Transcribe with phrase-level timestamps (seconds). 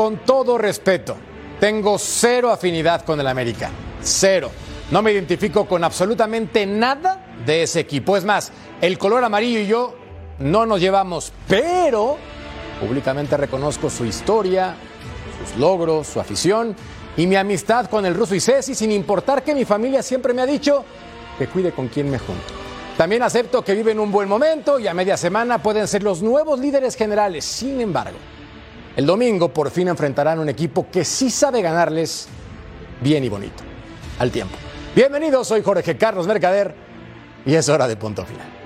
[0.00, 1.14] Con todo respeto,
[1.60, 3.70] tengo cero afinidad con el América.
[4.00, 4.50] Cero.
[4.90, 8.16] No me identifico con absolutamente nada de ese equipo.
[8.16, 8.50] Es más,
[8.80, 9.94] el color amarillo y yo
[10.38, 12.16] no nos llevamos, pero
[12.80, 14.74] públicamente reconozco su historia,
[15.38, 16.74] sus logros, su afición
[17.18, 20.40] y mi amistad con el ruso y Ceci, sin importar que mi familia siempre me
[20.40, 20.82] ha dicho
[21.38, 22.54] que cuide con quién me junto.
[22.96, 26.58] También acepto que viven un buen momento y a media semana pueden ser los nuevos
[26.58, 27.44] líderes generales.
[27.44, 28.16] Sin embargo,
[28.96, 32.28] el domingo por fin enfrentarán un equipo que sí sabe ganarles
[33.00, 33.62] bien y bonito,
[34.18, 34.56] al tiempo.
[34.94, 36.74] Bienvenidos, soy Jorge Carlos Mercader
[37.46, 38.59] y es hora de punto final.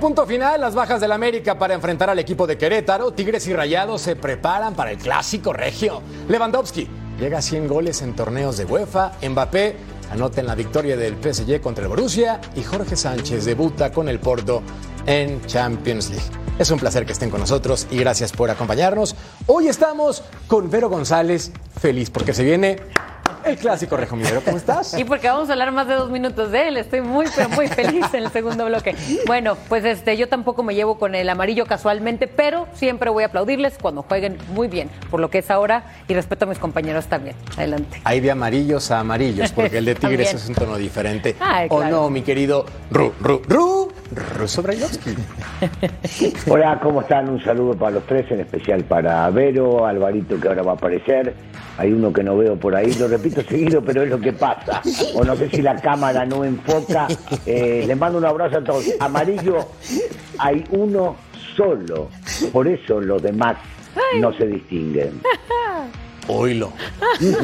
[0.00, 3.10] Punto final, las bajas del América para enfrentar al equipo de Querétaro.
[3.10, 6.02] Tigres y Rayados se preparan para el clásico regio.
[6.28, 9.12] Lewandowski llega a 100 goles en torneos de UEFA.
[9.28, 9.74] Mbappé
[10.12, 12.40] anota en la victoria del PSG contra el Borussia.
[12.54, 14.62] Y Jorge Sánchez debuta con el Porto
[15.04, 16.30] en Champions League.
[16.60, 19.16] Es un placer que estén con nosotros y gracias por acompañarnos.
[19.46, 22.78] Hoy estamos con Vero González, feliz porque se viene
[23.48, 24.40] el clásico regio minero.
[24.44, 24.96] ¿Cómo estás?
[24.98, 26.76] Y porque vamos a hablar más de dos minutos de él.
[26.76, 28.94] Estoy muy, pero muy feliz en el segundo bloque.
[29.26, 33.26] Bueno, pues este, yo tampoco me llevo con el amarillo casualmente, pero siempre voy a
[33.26, 37.06] aplaudirles cuando jueguen muy bien, por lo que es ahora, y respeto a mis compañeros
[37.06, 37.36] también.
[37.56, 38.00] Adelante.
[38.04, 41.36] Hay de amarillos a amarillos, porque el de Tigres es un tono diferente.
[41.40, 42.02] Ay, ¿O claro.
[42.02, 43.92] no, mi querido Ru, Ru, Ru,
[44.38, 45.14] Ruso Brailovsky?
[46.50, 47.28] Hola, ¿cómo están?
[47.28, 51.34] Un saludo para los tres, en especial para Vero, Alvarito que ahora va a aparecer.
[51.78, 54.82] Hay uno que no veo por ahí, lo repito seguido, pero es lo que pasa.
[55.14, 57.08] O no sé si la cámara no enfoca.
[57.46, 58.84] Eh, les mando un abrazo a todos.
[59.00, 59.66] Amarillo,
[60.38, 61.16] hay uno
[61.56, 62.08] solo.
[62.52, 63.56] Por eso los demás
[64.20, 65.20] no se distinguen.
[66.28, 66.72] Oílo.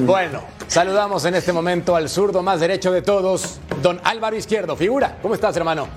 [0.03, 4.77] bueno, saludamos en este momento al zurdo más derecho de todos, don Álvaro Izquierdo.
[4.77, 5.89] Figura, ¿cómo estás, hermano?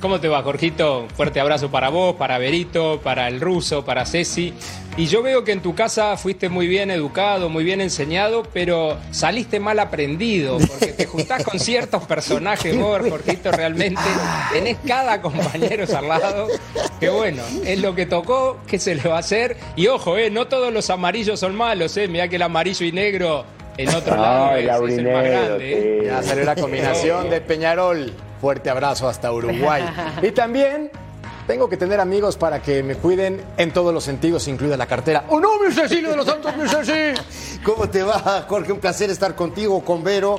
[0.00, 1.06] ¿Cómo te va, Jorgito?
[1.14, 4.54] Fuerte abrazo para vos, para Berito, para el ruso, para Ceci.
[5.00, 8.98] Y yo veo que en tu casa fuiste muy bien educado, muy bien enseñado, pero
[9.12, 14.02] saliste mal aprendido, porque te juntás con ciertos personajes vos, Jorgito, realmente.
[14.52, 16.48] Tenés cada compañero al lado,
[17.00, 19.56] que bueno, es lo que tocó, ¿qué se le va a hacer?
[19.74, 22.92] Y ojo, eh, no todos los amarillos son malos, eh, mirá que el amarillo y
[22.92, 23.46] negro
[23.78, 25.98] en otro lado Ay, es, es el más grande.
[26.00, 26.02] eh.
[26.04, 28.12] Ya salió la combinación de Peñarol.
[28.38, 29.82] Fuerte abrazo hasta Uruguay.
[30.22, 30.90] Y también
[31.50, 35.24] tengo que tener amigos para que me cuiden en todos los sentidos, incluida la cartera.
[35.30, 37.58] ¡Oh no, mi Cecilio de los Santos, mi Ceci!
[37.64, 38.70] ¿Cómo te va, Jorge?
[38.70, 40.38] Un placer estar contigo, con Vero,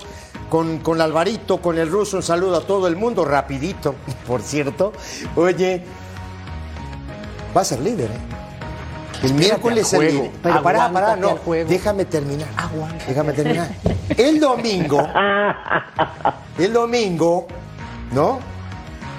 [0.49, 2.15] con, con Alvarito, con el ruso.
[2.15, 3.93] Un saludo a todo el mundo, rapidito,
[4.25, 4.93] por cierto.
[5.35, 5.83] Oye,
[7.55, 9.23] va a ser líder, ¿eh?
[9.25, 10.13] El miércoles el juego.
[10.13, 10.31] líder.
[10.41, 11.37] Pero pará, pará, no.
[11.67, 12.47] Déjame terminar.
[13.05, 13.67] Déjame terminar.
[14.17, 15.07] El domingo,
[16.57, 17.47] el domingo,
[18.13, 18.39] ¿no?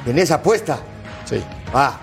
[0.07, 0.79] En esa apuesta.
[1.27, 1.43] Sí.
[1.75, 1.97] Ah,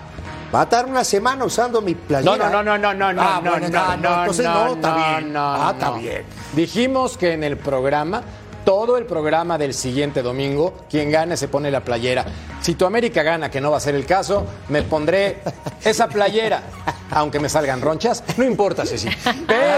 [0.54, 2.36] va a estar una semana usando mi playera.
[2.36, 4.72] No, no, no, no, no, no, Ah, no, bueno, no, está- no, entonces no, no,
[4.74, 5.32] está no, bien.
[5.32, 5.94] no, Ah, está no.
[5.94, 6.24] bien.
[6.52, 8.22] Dijimos que en el programa,
[8.64, 12.24] todo el programa del siguiente domingo, quien gane se pone la playera.
[12.60, 15.38] Si tu América gana, que no va a ser el caso, me pondré
[15.84, 16.62] esa playera.
[17.10, 19.08] Aunque me salgan ronchas, no importa, Ceci.
[19.46, 19.74] Pero,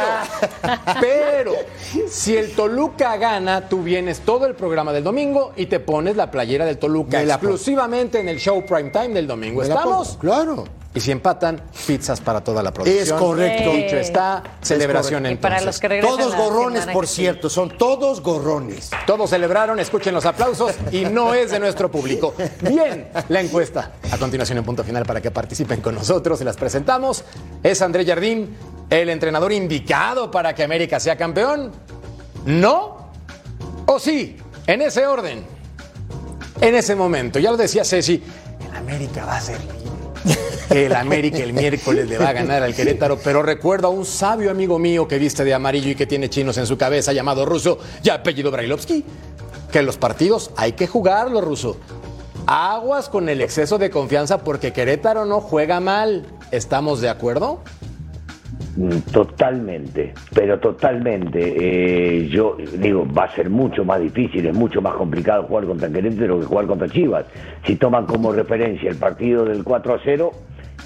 [1.00, 1.52] pero,
[2.08, 6.30] si el Toluca gana, tú vienes todo el programa del domingo y te pones la
[6.30, 9.62] playera del Toluca exclusivamente en el show prime time del domingo.
[9.62, 10.18] ¿Estamos?
[10.20, 10.81] Claro.
[10.94, 13.02] Y si empatan, pizzas para toda la producción.
[13.02, 13.70] Es correcto.
[13.70, 15.40] Dicho está, celebración Y entonces.
[15.40, 18.90] para los que regresan Todos gorrones, por cierto, son todos gorrones.
[19.06, 22.34] Todos celebraron, escuchen los aplausos y no es de nuestro público.
[22.60, 23.92] Bien, la encuesta.
[24.10, 27.24] A continuación en punto final para que participen con nosotros, se las presentamos.
[27.62, 28.54] ¿Es André Jardín
[28.90, 31.72] el entrenador indicado para que América sea campeón?
[32.44, 33.08] ¿No?
[33.86, 34.36] ¿O sí?
[34.66, 35.44] En ese orden.
[36.60, 38.22] En ese momento, ya lo decía Ceci,
[38.76, 39.58] América va a ser
[40.68, 44.04] que el América el miércoles le va a ganar al Querétaro, pero recuerdo a un
[44.04, 47.44] sabio amigo mío que viste de amarillo y que tiene chinos en su cabeza llamado
[47.44, 49.04] Ruso y apellido Brailovsky,
[49.70, 51.76] que los partidos hay que jugarlos, Ruso.
[52.46, 56.26] Aguas con el exceso de confianza porque Querétaro no juega mal.
[56.50, 57.60] ¿Estamos de acuerdo?
[58.76, 61.40] Mm, Totalmente, pero totalmente.
[61.56, 65.90] Eh, yo digo, va a ser mucho más difícil, es mucho más complicado jugar contra
[65.90, 67.26] Querétaro que jugar contra Chivas.
[67.66, 70.30] Si toman como referencia el partido del 4 a 0,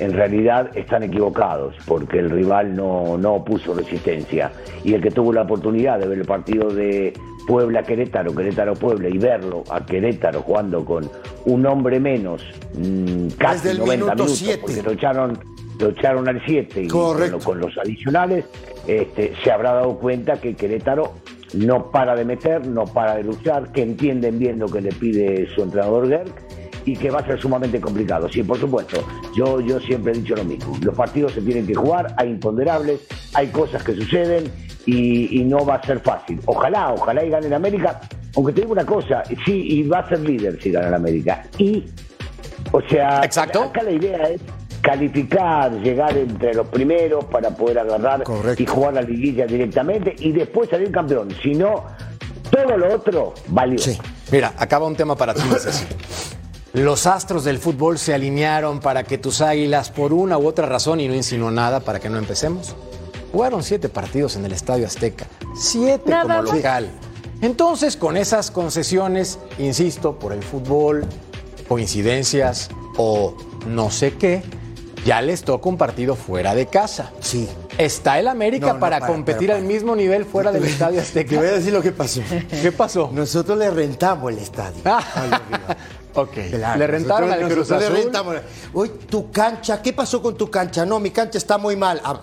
[0.00, 4.50] en realidad están equivocados, porque el rival no, no puso resistencia.
[4.84, 7.12] Y el que tuvo la oportunidad de ver el partido de
[7.46, 11.08] Puebla-Querétaro, Querétaro-Puebla, y verlo a Querétaro jugando con
[11.44, 12.42] un hombre menos,
[12.76, 14.60] mm, casi Desde el 90 minuto minutos, siete.
[14.60, 15.38] porque lo echaron,
[15.78, 18.44] lo echaron al 7 y lo- con los adicionales,
[18.86, 21.14] este, se habrá dado cuenta que Querétaro
[21.54, 25.48] no para de meter, no para de luchar, que entienden bien lo que le pide
[25.54, 26.32] su entrenador Gerg
[26.84, 28.28] y que va a ser sumamente complicado.
[28.28, 29.04] Sí, por supuesto,
[29.36, 30.76] yo, yo siempre he dicho lo mismo.
[30.82, 33.00] Los partidos se tienen que jugar, hay imponderables,
[33.34, 34.44] hay cosas que suceden
[34.86, 36.40] y, y no va a ser fácil.
[36.46, 38.00] Ojalá, ojalá y gane en América,
[38.36, 41.42] aunque te digo una cosa, sí, y va a ser líder si gana en América.
[41.58, 41.84] Y,
[42.72, 43.62] o sea, Exacto.
[43.64, 44.40] acá la idea es
[44.86, 48.62] calificar, llegar entre los primeros para poder agarrar Correcto.
[48.62, 51.28] y jugar la liguilla directamente y después salir campeón.
[51.42, 51.84] Si no,
[52.50, 53.78] todo lo otro valió.
[53.78, 53.98] Sí.
[54.30, 55.42] Mira, acaba un tema para ti.
[56.72, 61.00] Los astros del fútbol se alinearon para que tus águilas, por una u otra razón,
[61.00, 62.76] y no insinuó nada para que no empecemos,
[63.32, 65.26] jugaron siete partidos en el Estadio Azteca.
[65.56, 66.56] Siete Nada como más.
[66.56, 66.90] local.
[67.42, 71.04] Entonces, con esas concesiones, insisto, por el fútbol,
[71.66, 73.36] coincidencias o
[73.66, 74.42] no sé qué,
[75.06, 77.12] ya les toca un partido fuera de casa.
[77.20, 77.48] Sí.
[77.78, 81.00] ¿Está el América No, no, para para, competir para, al mismo nivel fuera del Estadio
[81.12, 81.56] Te voy a Azteca?
[81.56, 82.20] decir lo que pasó.
[82.50, 83.10] ¿Qué pasó?
[83.12, 84.72] Nosotros le rentamos el estadio.
[84.82, 85.40] rival.
[86.14, 86.32] ok.
[86.50, 87.94] Claro, ¿Le rentaron nosotros- al Cruz Azul?
[87.94, 88.36] Le rentamos.
[88.74, 90.84] Uy, tu cancha, ¿qué pasó con tu cancha?
[90.84, 92.00] No, mi cancha está muy mal.
[92.04, 92.20] Ah,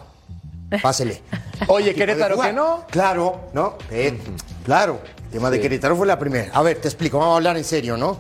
[0.82, 1.22] pásele.
[1.68, 2.86] Oye, Querétaro, que no.
[2.92, 3.78] Claro, ¿no?
[3.92, 4.18] Eh,
[4.66, 5.00] Claro.
[5.26, 6.52] El tema de Querétaro fue la primera.
[6.54, 8.18] A ver, te explico, vamos a hablar en serio, ¿no?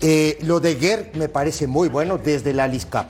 [0.00, 3.06] Eh, lo de Guerr me parece muy bueno desde la Alice Cup,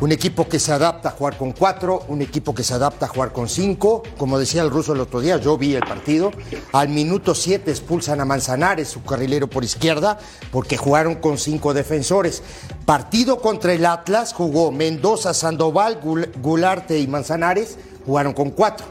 [0.00, 3.08] Un equipo que se adapta a jugar con cuatro, un equipo que se adapta a
[3.08, 4.02] jugar con cinco.
[4.16, 6.30] Como decía el ruso el otro día, yo vi el partido.
[6.72, 10.18] Al minuto siete expulsan a Manzanares, su carrilero por izquierda,
[10.50, 12.42] porque jugaron con cinco defensores.
[12.86, 18.86] Partido contra el Atlas jugó Mendoza, Sandoval, Gul- Gularte y Manzanares, jugaron con cuatro.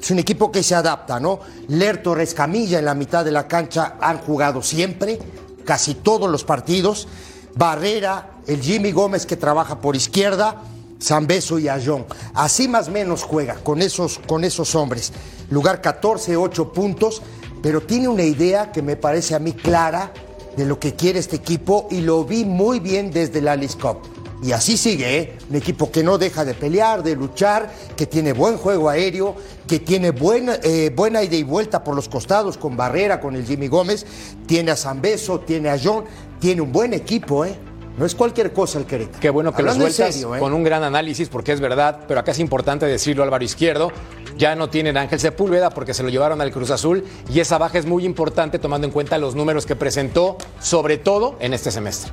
[0.00, 1.38] Es un equipo que se adapta, ¿no?
[1.68, 5.18] Lerto, Rescamilla en la mitad de la cancha han jugado siempre,
[5.64, 7.06] casi todos los partidos.
[7.54, 10.62] Barrera, el Jimmy Gómez que trabaja por izquierda,
[11.00, 12.06] Zambeso y Ayón.
[12.34, 15.12] Así más o menos juega con esos, con esos hombres.
[15.50, 17.22] Lugar 14, 8 puntos,
[17.62, 20.12] pero tiene una idea que me parece a mí clara
[20.56, 23.98] de lo que quiere este equipo y lo vi muy bien desde la Alice Cup.
[24.42, 25.38] Y así sigue, ¿eh?
[25.50, 29.36] Un equipo que no deja de pelear, de luchar, que tiene buen juego aéreo,
[29.68, 33.46] que tiene buena, eh, buena ida y vuelta por los costados con Barrera, con el
[33.46, 34.04] Jimmy Gómez,
[34.46, 36.04] tiene a Zambeso, tiene a John,
[36.40, 37.54] tiene un buen equipo, ¿eh?
[37.98, 39.20] No es cualquier cosa el Querétaro.
[39.20, 40.38] Qué bueno que lo Hablando en sueltas serio, ¿eh?
[40.38, 43.92] con un gran análisis, porque es verdad, pero acá es importante decirlo, Álvaro Izquierdo.
[44.36, 47.78] Ya no tienen Ángel Sepúlveda porque se lo llevaron al Cruz Azul y esa baja
[47.78, 52.12] es muy importante tomando en cuenta los números que presentó, sobre todo en este semestre.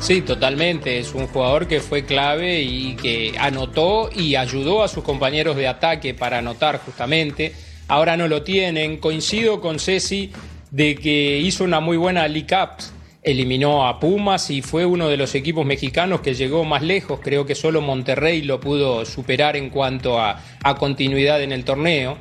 [0.00, 0.98] Sí, totalmente.
[0.98, 5.66] Es un jugador que fue clave y que anotó y ayudó a sus compañeros de
[5.66, 7.54] ataque para anotar justamente.
[7.88, 8.98] Ahora no lo tienen.
[8.98, 10.30] Coincido con Ceci
[10.70, 12.84] de que hizo una muy buena League Cup.
[13.24, 17.20] Eliminó a Pumas y fue uno de los equipos mexicanos que llegó más lejos.
[17.22, 20.38] Creo que solo Monterrey lo pudo superar en cuanto a,
[20.78, 22.18] continuidad en el torneo.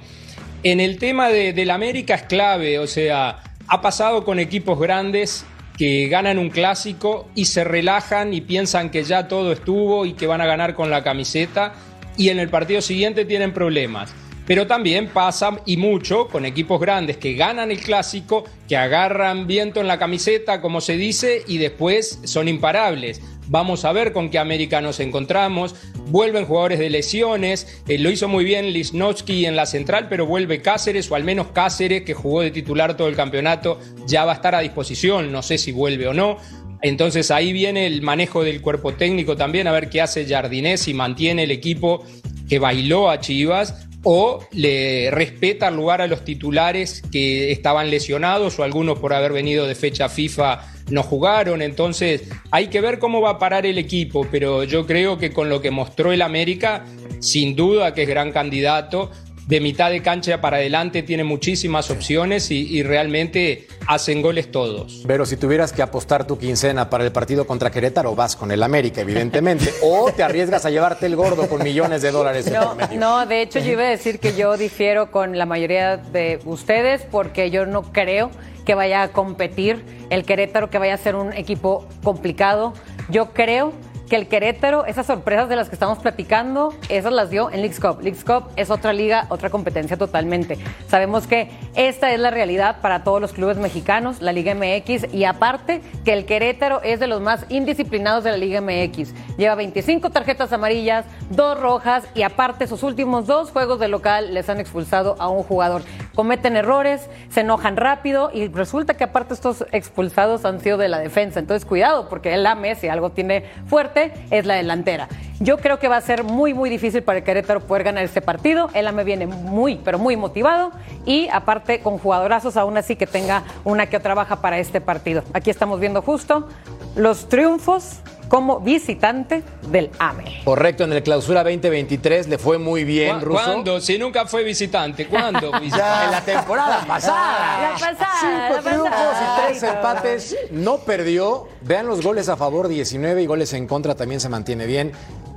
[0.63, 5.45] En el tema de, del América es clave, o sea, ha pasado con equipos grandes
[5.77, 10.25] que ganan un clásico y se relajan y piensan que ya todo estuvo y que
[10.25, 11.73] van a ganar con la camiseta
[12.15, 14.13] y en el partido siguiente tienen problemas.
[14.45, 19.79] Pero también pasa y mucho con equipos grandes que ganan el clásico, que agarran viento
[19.79, 23.21] en la camiseta, como se dice, y después son imparables.
[23.47, 25.75] Vamos a ver con qué América nos encontramos.
[26.07, 27.83] Vuelven jugadores de lesiones.
[27.87, 31.47] Eh, lo hizo muy bien Lisnowski en la central, pero vuelve Cáceres, o al menos
[31.47, 35.31] Cáceres, que jugó de titular todo el campeonato, ya va a estar a disposición.
[35.31, 36.37] No sé si vuelve o no.
[36.81, 40.93] Entonces ahí viene el manejo del cuerpo técnico también, a ver qué hace Jardinés, si
[40.93, 42.03] mantiene el equipo
[42.49, 48.59] que bailó a Chivas o le respeta el lugar a los titulares que estaban lesionados
[48.59, 51.61] o algunos por haber venido de fecha FIFA no jugaron.
[51.61, 55.49] Entonces hay que ver cómo va a parar el equipo, pero yo creo que con
[55.49, 56.85] lo que mostró el América,
[57.19, 59.11] sin duda que es gran candidato
[59.47, 65.03] de mitad de cancha para adelante tiene muchísimas opciones y, y realmente hacen goles todos.
[65.05, 68.63] Pero si tuvieras que apostar tu quincena para el partido contra Querétaro, vas con el
[68.63, 69.73] América, evidentemente.
[69.83, 73.59] o te arriesgas a llevarte el gordo con millones de dólares No, no, de hecho
[73.59, 77.83] yo iba a decir que yo difiero con la mayoría de ustedes porque yo no
[77.91, 78.31] creo
[78.65, 82.73] que vaya a competir el Querétaro, que vaya a ser un equipo complicado.
[83.09, 83.73] Yo creo
[84.13, 87.79] que el Querétaro, esas sorpresas de las que estamos platicando, esas las dio en Leagues
[87.79, 87.99] Cup.
[88.03, 90.59] Leagues Cup es otra liga, otra competencia totalmente.
[90.87, 95.23] Sabemos que esta es la realidad para todos los clubes mexicanos, la Liga MX, y
[95.23, 99.15] aparte que el Querétaro es de los más indisciplinados de la Liga MX.
[99.35, 104.47] Lleva 25 tarjetas amarillas, dos rojas y aparte sus últimos dos juegos de local les
[104.47, 105.81] han expulsado a un jugador.
[106.13, 110.99] Cometen errores, se enojan rápido y resulta que aparte estos expulsados han sido de la
[110.99, 111.39] defensa.
[111.39, 115.07] Entonces cuidado porque el AME, si algo tiene fuerte, es la delantera.
[115.39, 118.21] Yo creo que va a ser muy, muy difícil para el Querétaro poder ganar este
[118.21, 118.69] partido.
[118.73, 120.71] El AME viene muy, pero muy motivado
[121.05, 125.23] y aparte con jugadorazos aún así que tenga una que otra baja para este partido.
[125.33, 126.47] Aquí estamos viendo justo
[126.95, 127.99] los triunfos
[128.33, 130.41] como visitante del AME.
[130.43, 133.43] Correcto, en el clausura 2023 le fue muy bien, ¿Cu- Russo.
[133.45, 133.79] ¿Cuándo?
[133.79, 135.51] Si nunca fue visitante, ¿cuándo?
[135.61, 137.61] En la temporada pasada.
[137.61, 139.37] La pasada, Cinco la triunfos pasada.
[139.37, 140.37] y tres empates.
[140.49, 141.47] No perdió.
[141.61, 144.93] Vean los goles a favor, 19 y goles en contra también se mantiene bien.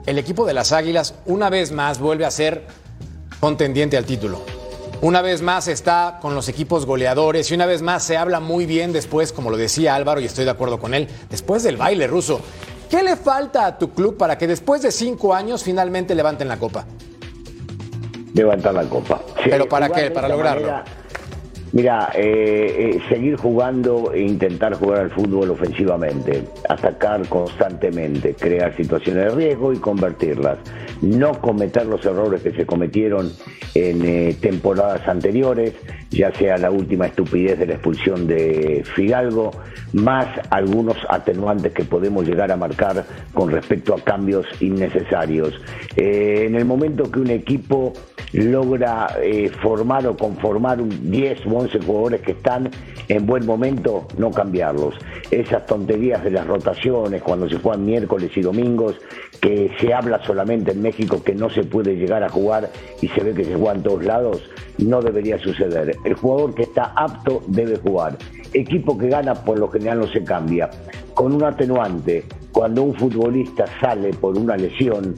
[0.07, 2.65] El equipo de las Águilas una vez más vuelve a ser
[3.41, 4.41] contendiente al título.
[5.03, 8.65] Una vez más está con los equipos goleadores y una vez más se habla muy
[8.65, 12.07] bien después, como lo decía Álvaro, y estoy de acuerdo con él, después del baile
[12.07, 12.41] ruso.
[12.91, 16.59] ¿Qué le falta a tu club para que después de cinco años finalmente levanten la
[16.59, 16.87] copa?
[18.37, 19.21] levantar la copa.
[19.45, 20.11] ¿Pero para qué?
[20.11, 20.67] Para lograrlo.
[20.67, 20.85] manera,
[21.73, 29.25] Mira, eh, eh, seguir jugando e intentar jugar al fútbol ofensivamente, atacar constantemente, crear situaciones
[29.25, 30.59] de riesgo y convertirlas.
[31.03, 33.33] No cometer los errores que se cometieron
[33.75, 35.75] en eh, temporadas anteriores,
[36.11, 39.51] ya sea la última estupidez de la expulsión de Fidalgo,
[39.93, 45.55] más algunos atenuantes que podemos llegar a marcar con respecto a cambios innecesarios.
[45.97, 47.93] Eh, en el momento que un equipo
[48.33, 52.71] logra eh, formar o conformar un 10 o 11 jugadores que están
[53.09, 54.95] en buen momento, no cambiarlos.
[55.31, 58.97] Esas tonterías de las rotaciones, cuando se juegan miércoles y domingos,
[59.41, 62.71] que se habla solamente en México que no se puede llegar a jugar
[63.01, 64.43] y se ve que se juega en todos lados,
[64.79, 65.96] no debería suceder.
[66.05, 68.17] El jugador que está apto debe jugar.
[68.53, 70.71] Equipo que gana por lo general no se cambia.
[71.15, 75.15] Con un atenuante, cuando un futbolista sale por una lesión,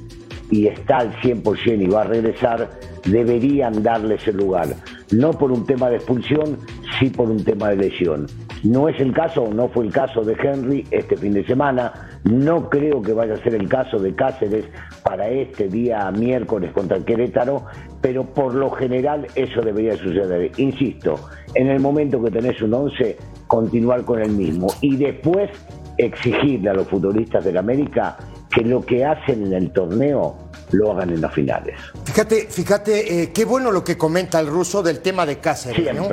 [0.50, 2.70] y está al 100% y va a regresar,
[3.04, 4.68] deberían darle ese lugar.
[5.10, 6.58] No por un tema de expulsión,
[6.98, 8.26] sí por un tema de lesión.
[8.64, 12.68] No es el caso, no fue el caso de Henry este fin de semana, no
[12.68, 14.64] creo que vaya a ser el caso de Cáceres
[15.02, 17.64] para este día miércoles contra el Querétaro,
[18.00, 20.50] pero por lo general eso debería suceder.
[20.56, 21.16] Insisto,
[21.54, 25.50] en el momento que tenés un 11, continuar con el mismo y después
[25.96, 28.16] exigirle a los futbolistas del América
[28.50, 30.36] que lo que hacen en el torneo
[30.72, 31.78] lo hagan en las finales.
[32.04, 36.08] Fíjate, fíjate, eh, qué bueno lo que comenta el ruso del tema de Cáceres, ¿no?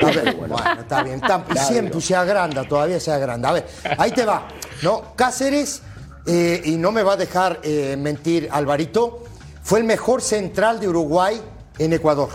[0.00, 1.16] A ver, bueno, está bien.
[1.16, 1.68] está- Claro.
[1.68, 3.50] siempre se agranda, todavía se agranda.
[3.50, 3.66] A ver,
[3.98, 4.48] ahí te va.
[4.82, 5.82] No, Cáceres,
[6.26, 9.24] eh, y no me va a dejar eh, mentir Alvarito,
[9.62, 11.40] fue el mejor central de Uruguay
[11.78, 12.30] en Ecuador.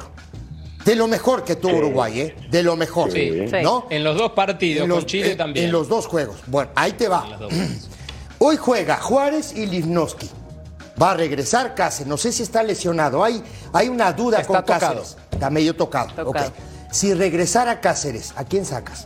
[0.86, 2.36] De lo mejor que tuvo Uruguay, ¿eh?
[2.50, 3.12] De lo mejor.
[3.12, 3.30] Sí.
[3.62, 3.88] ¿No?
[3.90, 5.66] En los dos partidos, En los- con Chile en- también.
[5.66, 6.38] En los dos juegos.
[6.48, 7.26] Bueno, ahí te va.
[8.40, 10.30] Hoy juega Juárez y Livnowski.
[11.02, 12.08] Va a regresar Cáceres.
[12.08, 13.24] No sé si está lesionado.
[13.24, 14.80] Hay, hay una duda Está con tocado.
[15.02, 15.18] Cáceres.
[15.32, 16.08] Está medio tocado.
[16.16, 16.48] Tocado.
[16.48, 16.54] ok.
[16.98, 19.06] Si regresara Cáceres, ¿a quién sacas?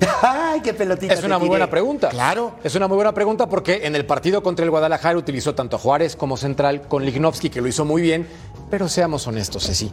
[0.22, 1.14] ¡Ay, qué pelotita!
[1.14, 2.08] Es una muy buena pregunta.
[2.08, 2.56] Claro.
[2.64, 5.78] Es una muy buena pregunta porque en el partido contra el Guadalajara utilizó tanto a
[5.78, 8.26] Juárez como central con Lignovsky, que lo hizo muy bien.
[8.72, 9.92] Pero seamos honestos, Ceci.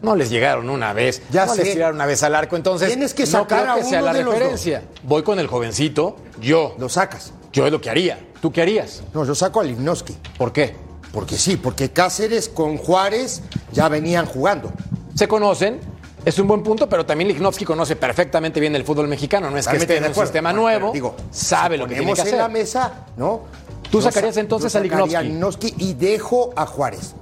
[0.00, 1.62] No les llegaron una vez, Ya no sé.
[1.62, 3.98] les tiraron una vez al arco, entonces Tienes que no sacar creo a que sea
[3.98, 4.82] uno la de los referencia.
[5.02, 7.34] Voy con el jovencito, yo, Lo sacas.
[7.52, 8.18] yo es lo que haría.
[8.40, 9.02] ¿Tú qué harías?
[9.12, 10.16] No, yo saco a Livnowski.
[10.38, 10.74] ¿Por qué?
[11.12, 13.42] Porque sí, porque Cáceres con Juárez
[13.74, 14.72] ya venían jugando.
[15.14, 15.80] Se conocen,
[16.24, 19.50] es un buen punto, pero también Lignovsky conoce perfectamente bien el fútbol mexicano.
[19.50, 22.20] No es que esté en un sistema nuevo, digo, sabe si lo que tiene que
[22.20, 22.50] en la hacer.
[22.52, 23.42] mesa, ¿no?
[23.90, 25.22] Tú sacarías sa- entonces yo a Lichnowsky.
[25.24, 27.14] Lichnowsky y dejo a Juárez.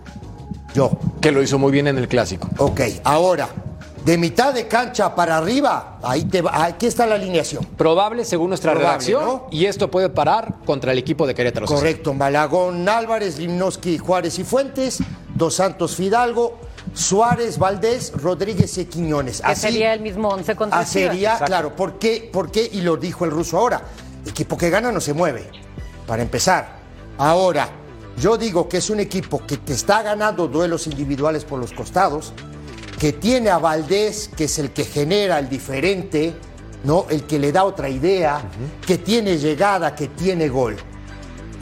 [0.75, 0.91] Yo.
[1.21, 2.49] Que lo hizo muy bien en el clásico.
[2.59, 3.49] Ok, ahora,
[4.05, 7.65] de mitad de cancha para arriba, ahí te va, aquí está la alineación.
[7.65, 9.25] Probable según nuestra Probable, redacción.
[9.25, 9.47] ¿no?
[9.51, 11.67] Y esto puede parar contra el equipo de Querétaro.
[11.67, 14.99] Correcto, Malagón, Álvarez, Limnoski, Juárez y Fuentes,
[15.35, 16.59] Dos Santos Fidalgo,
[16.95, 19.41] Suárez, Valdés, Rodríguez y Quiñones.
[19.41, 22.29] Que sería el mismo once contra sería, claro, ¿por qué?
[22.33, 22.69] ¿por qué?
[22.73, 23.83] Y lo dijo el ruso ahora.
[24.27, 25.51] Equipo que gana no se mueve,
[26.07, 26.79] para empezar.
[27.19, 27.69] Ahora,
[28.21, 32.33] yo digo que es un equipo que te está ganando duelos individuales por los costados,
[32.99, 36.35] que tiene a Valdés, que es el que genera el diferente,
[36.85, 37.07] ¿no?
[37.11, 38.43] El que le da otra idea,
[38.87, 40.77] que tiene llegada, que tiene gol.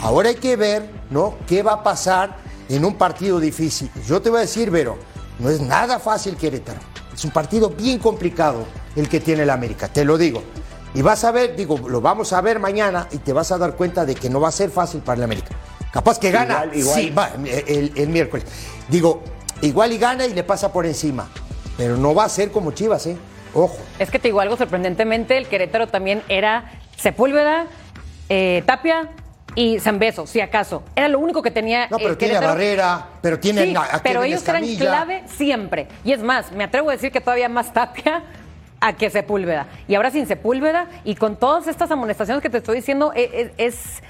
[0.00, 1.37] Ahora hay que ver, ¿no?
[1.47, 2.37] ¿Qué va a pasar
[2.68, 3.90] en un partido difícil?
[4.06, 4.97] Yo te voy a decir, Vero,
[5.38, 6.81] no es nada fácil Querétaro.
[7.14, 10.43] Es un partido bien complicado el que tiene el América, te lo digo.
[10.95, 13.75] Y vas a ver, digo, lo vamos a ver mañana y te vas a dar
[13.76, 15.55] cuenta de que no va a ser fácil para el América.
[15.93, 17.00] Capaz que gana, Igual, igual.
[17.00, 17.31] sí, va,
[17.66, 18.47] el, el miércoles.
[18.88, 19.23] Digo,
[19.62, 21.28] igual y gana y le pasa por encima.
[21.76, 23.16] Pero no va a ser como Chivas, ¿eh?
[23.55, 23.76] Ojo.
[23.99, 27.66] Es que te digo algo sorprendentemente, el Querétaro también era Sepúlveda,
[28.28, 29.11] eh, Tapia
[29.56, 30.84] y Zambeso, si acaso.
[30.94, 32.40] Era lo único que tenía No, pero el tiene a.
[32.40, 35.88] Barrera, pero tiene Sí, a- a pero ellos eran clave siempre.
[36.04, 38.22] Y es más, me atrevo a decir que todavía más Tapia
[38.78, 39.66] a que Sepúlveda.
[39.88, 43.64] Y ahora sin Sepúlveda y con todas estas amonestaciones que te estoy diciendo, e- e-
[43.66, 44.02] es,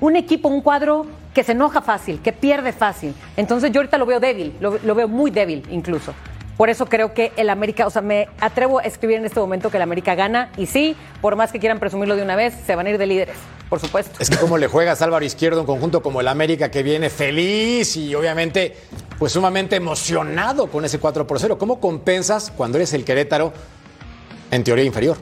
[0.00, 3.14] un equipo, un cuadro que se enoja fácil, que pierde fácil.
[3.36, 6.14] Entonces yo ahorita lo veo débil, lo, lo veo muy débil incluso.
[6.56, 9.70] Por eso creo que el América, o sea, me atrevo a escribir en este momento
[9.70, 12.74] que el América gana y sí, por más que quieran presumirlo de una vez, se
[12.74, 13.36] van a ir de líderes,
[13.70, 14.16] por supuesto.
[14.18, 17.96] Es que cómo le juegas Álvaro Izquierdo un conjunto como el América que viene feliz
[17.96, 18.76] y obviamente
[19.18, 21.56] pues sumamente emocionado con ese 4 por 0.
[21.56, 23.52] ¿Cómo compensas cuando eres el Querétaro
[24.50, 25.16] en teoría inferior?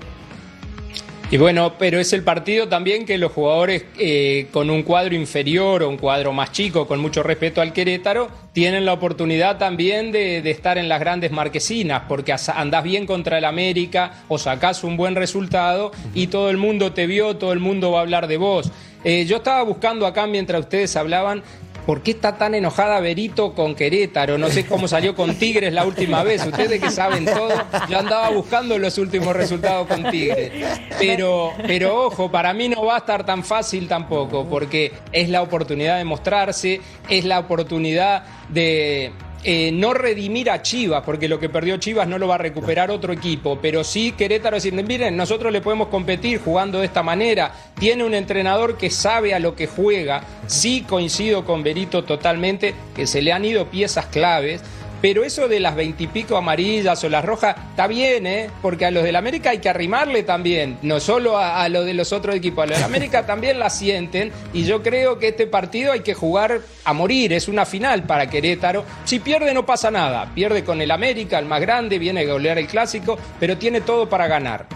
[1.30, 5.82] Y bueno, pero es el partido también que los jugadores eh, con un cuadro inferior
[5.82, 10.40] o un cuadro más chico, con mucho respeto al Querétaro, tienen la oportunidad también de,
[10.40, 14.96] de estar en las grandes marquesinas, porque andás bien contra el América o sacás un
[14.96, 18.38] buen resultado y todo el mundo te vio, todo el mundo va a hablar de
[18.38, 18.72] vos.
[19.04, 21.42] Eh, yo estaba buscando acá mientras ustedes hablaban.
[21.88, 24.36] ¿Por qué está tan enojada Berito con Querétaro?
[24.36, 26.44] No sé cómo salió con Tigres la última vez.
[26.44, 27.54] Ustedes que saben todo,
[27.88, 30.52] yo andaba buscando los últimos resultados con Tigres.
[30.98, 35.40] Pero, pero ojo, para mí no va a estar tan fácil tampoco, porque es la
[35.40, 39.10] oportunidad de mostrarse, es la oportunidad de
[39.44, 42.90] eh, no redimir a Chivas, porque lo que perdió Chivas no lo va a recuperar
[42.90, 47.52] otro equipo, pero sí Querétaro decir, miren, nosotros le podemos competir jugando de esta manera,
[47.78, 53.06] tiene un entrenador que sabe a lo que juega, sí coincido con Berito totalmente, que
[53.06, 54.60] se le han ido piezas claves,
[55.00, 58.50] pero eso de las veintipico amarillas o las rojas está bien, ¿eh?
[58.62, 61.94] Porque a los del América hay que arrimarle también, no solo a, a los de
[61.94, 65.46] los otros equipos, a los del América también la sienten y yo creo que este
[65.46, 68.84] partido hay que jugar a morir, es una final para Querétaro.
[69.04, 72.58] Si pierde no pasa nada, pierde con el América, el más grande, viene a golear
[72.58, 74.66] el clásico, pero tiene todo para ganar.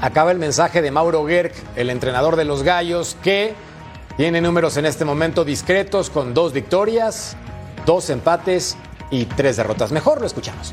[0.00, 3.52] Acaba el mensaje de Mauro Gerg, el entrenador de los Gallos, que
[4.16, 7.36] tiene números en este momento discretos con dos victorias,
[7.84, 8.76] dos empates
[9.10, 9.92] y tres derrotas.
[9.92, 10.72] Mejor lo escuchamos.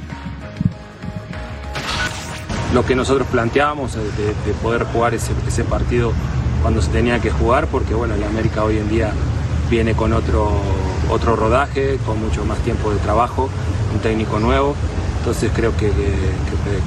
[2.73, 6.11] lo que nosotros planteábamos de, de- de poder jugar ese, ese partido
[6.61, 9.11] cuando se tenía que jugar, porque bueno, el América hoy en día
[9.69, 10.49] viene con otro,
[11.09, 13.49] otro rodaje, con mucho más tiempo de trabajo,
[13.93, 14.75] un técnico nuevo,
[15.19, 15.89] entonces creo que,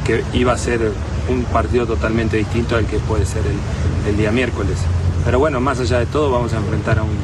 [0.05, 0.93] que- iba a ser
[1.31, 4.77] un partido totalmente distinto al que puede ser el, el día miércoles.
[5.25, 7.17] Pero bueno, más allá de todo, vamos a enfrentar a un,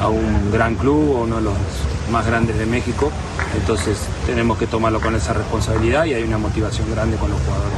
[0.00, 1.54] a un gran club, a uno de los
[2.10, 3.10] más grandes de México,
[3.54, 7.72] entonces tenemos que tomarlo con esa responsabilidad y hay una motivación grande con los jugadores.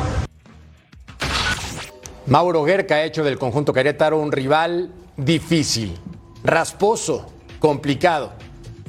[2.26, 5.96] Mauro Gerg ha hecho del conjunto Querétaro un rival difícil,
[6.44, 7.26] rasposo,
[7.58, 8.32] complicado,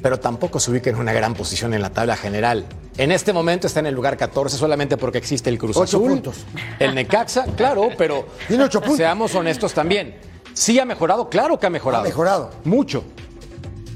[0.02, 2.66] pero tampoco se ubica en una gran posición en la tabla general.
[2.98, 6.08] En este momento está en el lugar 14 solamente porque existe el Cruz Ocho Azul,
[6.10, 6.36] puntos.
[6.78, 8.98] el Necaxa, claro, pero Tiene ocho puntos.
[8.98, 10.16] seamos honestos también.
[10.52, 12.02] Sí ha mejorado, claro que ha mejorado.
[12.02, 12.50] Ha mejorado.
[12.64, 13.04] Mucho.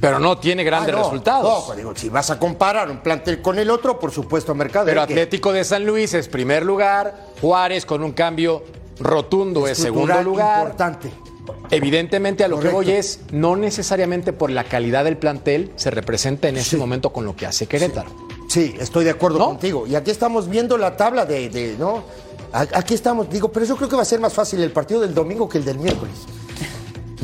[0.07, 1.69] Pero no tiene grandes Ah, no, resultados.
[1.69, 4.87] no, digo, si vas a comparar un plantel con el otro, por supuesto, Mercado.
[4.87, 8.63] Pero Atlético de San Luis es primer lugar, Juárez con un cambio
[9.01, 10.59] rotundo es segundo lugar.
[10.61, 11.11] Importante.
[11.71, 12.79] Evidentemente a lo Correcto.
[12.81, 17.13] que voy es, no necesariamente por la calidad del plantel se representa en este momento
[17.13, 18.11] con lo que hace Querétaro.
[18.49, 19.47] Sí, estoy de acuerdo ¿No?
[19.47, 19.87] contigo.
[19.87, 22.05] Y aquí estamos viendo la tabla de, de, ¿no?
[22.53, 25.13] Aquí estamos, digo, pero yo creo que va a ser más fácil el partido del
[25.13, 26.15] domingo que el del miércoles.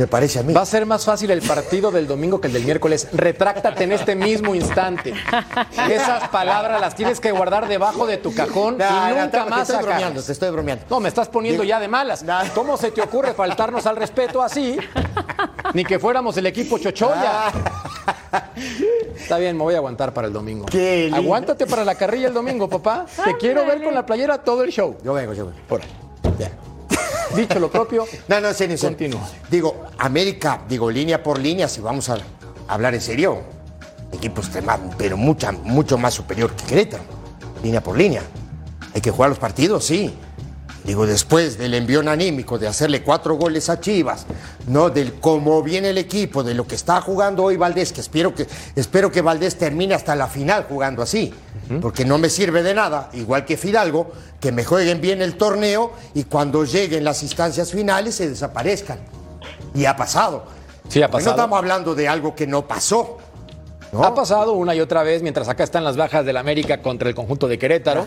[0.00, 0.54] Me parece a mí.
[0.54, 3.08] Va a ser más fácil el partido del domingo que el del miércoles.
[3.12, 5.12] Retráctate en este mismo instante.
[5.90, 9.50] Esas palabras las tienes que guardar debajo de tu cajón No, y no, nunca te-
[9.50, 10.84] más te estoy bromeando, te estoy bromeando.
[10.88, 12.22] No, me estás poniendo Digo- ya de malas.
[12.22, 12.38] No.
[12.54, 14.78] ¿Cómo se te ocurre faltarnos al respeto así?
[15.74, 17.52] Ni que fuéramos el equipo Chochoya.
[19.16, 20.64] Está bien, me voy a aguantar para el domingo.
[20.64, 21.18] Qué lindo.
[21.18, 23.04] Aguántate para la carrilla el domingo, papá.
[23.22, 24.96] Te quiero ver con la playera todo el show.
[25.04, 25.58] Yo vengo, yo vengo.
[25.68, 25.88] Por ahí.
[26.38, 26.69] Bien.
[27.36, 28.76] Dicho lo propio, No, no, serio.
[28.78, 29.28] Continúa.
[29.50, 32.18] Digo, América, digo, línea por línea, si vamos a
[32.68, 33.42] hablar en serio,
[34.12, 37.04] equipo extremado, pero mucha, mucho más superior que Querétaro.
[37.62, 38.22] Línea por línea.
[38.94, 40.12] Hay que jugar los partidos, sí.
[40.84, 44.24] Digo, después del envión anímico de hacerle cuatro goles a Chivas,
[44.66, 44.88] ¿no?
[44.88, 48.46] Del cómo viene el equipo, de lo que está jugando hoy Valdés, que espero que,
[48.74, 51.34] espero que Valdés termine hasta la final jugando así.
[51.80, 55.92] Porque no me sirve de nada, igual que Fidalgo, que me jueguen bien el torneo
[56.14, 58.98] y cuando lleguen las instancias finales se desaparezcan.
[59.74, 60.44] Y ha pasado.
[60.88, 61.08] Sí, ha.
[61.08, 63.18] No estamos hablando de algo que no pasó.
[63.92, 64.02] ¿no?
[64.02, 67.14] Ha pasado una y otra vez, mientras acá están las bajas del América contra el
[67.14, 68.06] conjunto de Querétaro.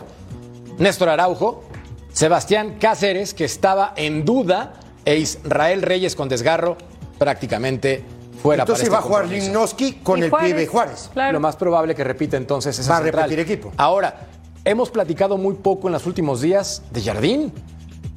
[0.78, 1.64] Néstor Araujo,
[2.12, 4.74] Sebastián Cáceres, que estaba en duda,
[5.06, 6.78] e Israel Reyes con desgarro,
[7.18, 8.04] prácticamente
[8.44, 9.44] fuera Entonces para va a este jugar.
[9.44, 11.10] Limnoski con Y el Juárez, pibe Juárez.
[11.14, 11.34] Claro.
[11.34, 13.72] Lo más probable que repita entonces esa Va a repetir equipo.
[13.78, 14.28] Ahora,
[14.66, 17.54] hemos platicado muy poco en los últimos días de Jardín,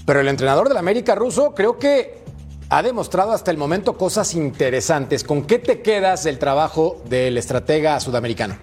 [0.04, 2.26] pero el entrenador del América ruso creo que
[2.68, 5.22] ha demostrado hasta el momento cosas interesantes.
[5.22, 8.56] ¿Con qué te quedas del trabajo del estratega sudamericano?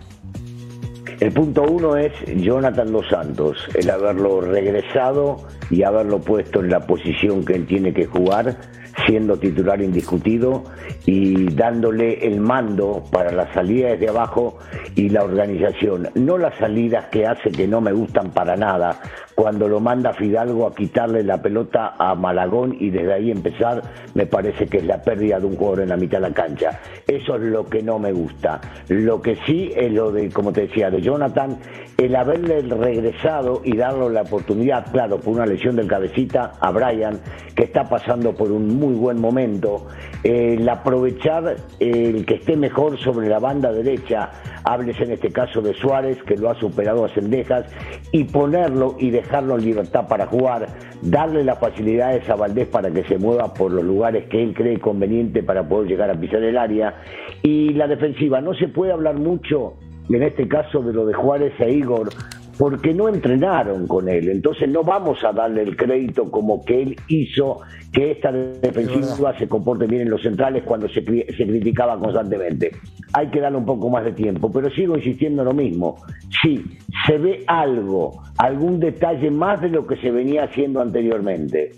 [1.20, 5.38] El punto uno es Jonathan Dos Santos, el haberlo regresado
[5.70, 8.58] y haberlo puesto en la posición que él tiene que jugar,
[9.06, 10.64] siendo titular indiscutido
[11.06, 14.58] y dándole el mando para la salida desde abajo
[14.96, 16.10] y la organización.
[16.16, 19.00] No las salidas que hace que no me gustan para nada,
[19.36, 23.82] cuando lo manda Fidalgo a quitarle la pelota a Malagón y desde ahí empezar,
[24.14, 26.80] me parece que es la pérdida de un jugador en la mitad de la cancha.
[27.08, 28.62] Eso es lo que no me gusta.
[28.90, 31.58] Lo que sí es lo de, como te decía, de Jonathan,
[31.98, 37.20] el haberle regresado y darle la oportunidad, claro, por una lesión del cabecita, a Brian,
[37.56, 39.88] que está pasando por un muy buen momento,
[40.24, 44.30] el aprovechar el que esté mejor sobre la banda derecha,
[44.66, 47.66] hables en este caso de Suárez, que lo ha superado a Cendejas,
[48.12, 50.68] y ponerlo y dejarlo en libertad para jugar,
[51.02, 54.80] darle las facilidades a Valdés para que se mueva por los lugares que él cree
[54.80, 56.96] conveniente para poder llegar a pisar el área.
[57.42, 59.76] Y la defensiva, no se puede hablar mucho
[60.10, 62.10] en este caso de lo de Juárez e Igor,
[62.58, 64.30] porque no entrenaron con él.
[64.30, 67.62] Entonces no vamos a darle el crédito como que él hizo
[67.92, 72.72] que esta defensiva se comporte bien en los centrales cuando se, se criticaba constantemente.
[73.14, 75.98] Hay que darle un poco más de tiempo, pero sigo insistiendo en lo mismo.
[76.42, 76.64] Sí,
[77.06, 81.72] se ve algo, algún detalle más de lo que se venía haciendo anteriormente.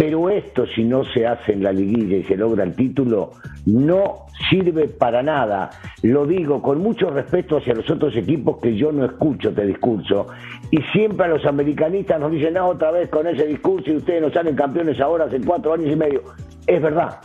[0.00, 3.32] Pero esto, si no se hace en la liguilla y se logra el título,
[3.66, 5.68] no sirve para nada.
[6.02, 10.28] Lo digo con mucho respeto hacia los otros equipos que yo no escucho este discurso.
[10.70, 14.22] Y siempre a los americanistas nos dicen, no, otra vez con ese discurso y ustedes
[14.22, 16.22] no salen campeones ahora hace cuatro años y medio.
[16.66, 17.20] Es verdad.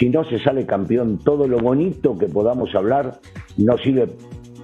[0.00, 3.12] Si no se sale campeón, todo lo bonito que podamos hablar
[3.58, 4.08] no sirve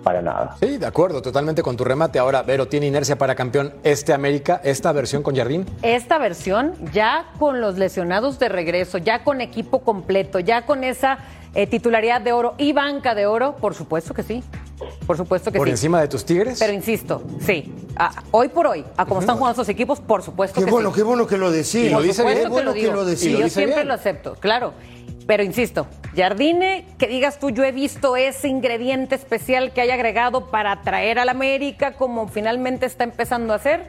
[0.05, 0.57] para nada.
[0.61, 2.19] Sí, de acuerdo, totalmente con tu remate.
[2.21, 5.65] Ahora, Vero, ¿tiene inercia para campeón este América, esta versión con Jardín?
[5.83, 11.19] Esta versión, ya con los lesionados de regreso, ya con equipo completo, ya con esa
[11.55, 14.45] eh, titularidad de oro y banca de oro, por supuesto que sí.
[15.07, 15.73] Por supuesto que ¿Por sí.
[15.73, 16.59] encima de tus Tigres?
[16.59, 17.73] Pero insisto, sí.
[17.97, 20.91] A- hoy por hoy, a como están jugando estos equipos, por supuesto Qué que bueno,
[20.91, 20.97] sí.
[20.97, 21.75] qué bueno que lo decís.
[21.77, 22.15] Y lo Por bien.
[22.17, 23.25] Qué bueno que que lo decís.
[23.25, 23.89] Y lo yo dice siempre bien.
[23.89, 24.73] lo acepto, claro.
[25.27, 30.51] Pero insisto, Jardine, que digas tú, yo he visto ese ingrediente especial que haya agregado
[30.51, 33.87] para atraer al América, como finalmente está empezando a hacer,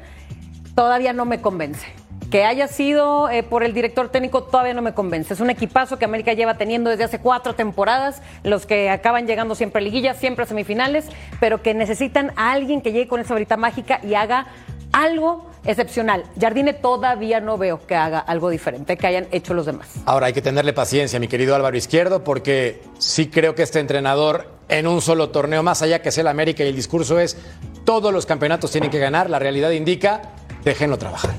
[0.76, 1.86] todavía no me convence.
[2.32, 5.34] Que haya sido eh, por el director técnico todavía no me convence.
[5.34, 9.56] Es un equipazo que América lleva teniendo desde hace cuatro temporadas, los que acaban llegando
[9.56, 11.06] siempre a liguillas, siempre a semifinales,
[11.40, 14.48] pero que necesitan a alguien que llegue con esa varita mágica y haga
[14.92, 16.24] algo excepcional.
[16.40, 19.90] Jardine todavía no veo que haga algo diferente, que hayan hecho los demás.
[20.06, 24.54] Ahora hay que tenerle paciencia, mi querido Álvaro Izquierdo, porque sí creo que este entrenador
[24.70, 27.38] en un solo torneo, más allá que sea el América y el discurso es
[27.84, 31.32] todos los campeonatos tienen que ganar, la realidad indica, déjenlo trabajar.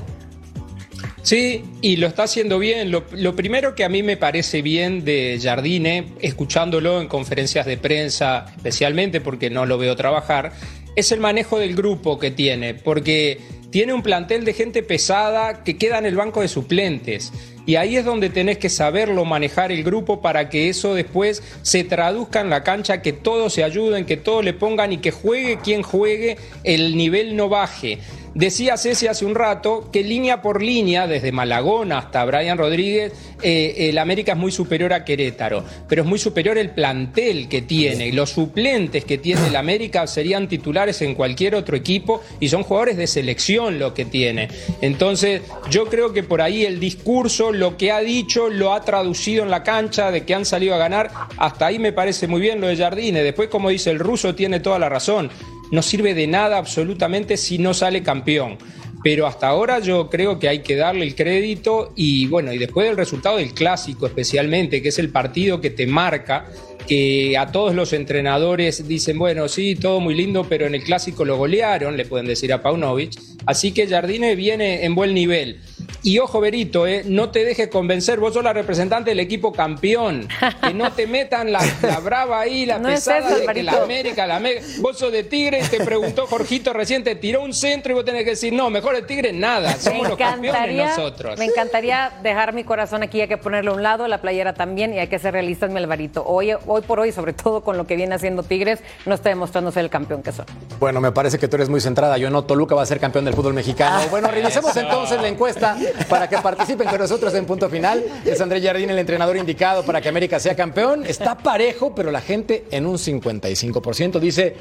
[1.21, 2.89] Sí, y lo está haciendo bien.
[2.89, 7.75] Lo, lo primero que a mí me parece bien de Jardine, escuchándolo en conferencias de
[7.75, 10.53] prensa, especialmente porque no lo veo trabajar,
[10.95, 15.77] es el manejo del grupo que tiene, porque tiene un plantel de gente pesada que
[15.77, 17.33] queda en el banco de suplentes.
[17.65, 21.83] Y ahí es donde tenés que saberlo manejar el grupo para que eso después se
[21.83, 25.59] traduzca en la cancha, que todos se ayuden, que todos le pongan y que juegue
[25.61, 27.99] quien juegue, el nivel no baje.
[28.37, 33.89] Decía Ceci hace un rato que línea por línea, desde Malagón hasta Brian Rodríguez, eh,
[33.89, 38.09] el América es muy superior a Querétaro, pero es muy superior el plantel que tiene.
[38.09, 42.61] Y los suplentes que tiene el América serían titulares en cualquier otro equipo y son
[42.61, 44.49] jugadores de selección lo que tiene.
[44.81, 49.41] Entonces, yo creo que por ahí el discurso, lo que ha dicho, lo ha traducido
[49.41, 51.09] en la cancha, de que han salido a ganar.
[51.37, 53.23] Hasta ahí me parece muy bien lo de Jardine.
[53.23, 55.31] Después, como dice el ruso, tiene toda la razón
[55.71, 58.57] no sirve de nada absolutamente si no sale campeón.
[59.03, 62.87] Pero hasta ahora yo creo que hay que darle el crédito y bueno, y después
[62.87, 66.47] del resultado del clásico especialmente, que es el partido que te marca,
[66.87, 71.25] que a todos los entrenadores dicen, bueno, sí, todo muy lindo, pero en el clásico
[71.25, 73.11] lo golearon, le pueden decir a Paunovic.
[73.45, 75.59] Así que Jardine viene en buen nivel.
[76.03, 80.27] Y ojo, Berito, eh, no te dejes convencer, vos sos la representante del equipo campeón.
[80.61, 83.63] Que no te metan la, la brava ahí, la No es pesada eso, de que
[83.63, 83.83] la.
[83.83, 84.65] América, la América.
[84.79, 88.05] Vos sos de Tigre y te preguntó Jorgito recién, te tiró un centro y vos
[88.05, 91.37] tenés que decir, no, mejor el Tigre nada, Me somos los campeones nosotros.
[91.37, 94.93] me encantaría dejar mi corazón aquí, hay que ponerlo a un lado, la playera también,
[94.93, 96.23] y hay que ser realistas, mi Alvarito.
[96.25, 99.71] Hoy, hoy por hoy, sobre todo con lo que viene haciendo Tigres, no está demostrando
[99.71, 100.45] ser el campeón que son.
[100.79, 102.17] Bueno, me parece que tú eres muy centrada.
[102.17, 104.01] Yo no, Toluca va a ser campeón del fútbol mexicano.
[104.09, 105.76] Bueno, revisemos entonces la encuesta
[106.09, 108.03] para que participen con nosotros en punto final.
[108.25, 111.05] Es André Jardín el entrenador indicado para que América sea campeón.
[111.05, 114.55] Está parejo, pero la gente en un 55% dice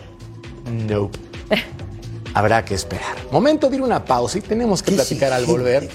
[0.70, 1.11] no.
[2.35, 3.16] Habrá que esperar.
[3.31, 5.88] Momento de ir a una pausa y tenemos que platicar al volver.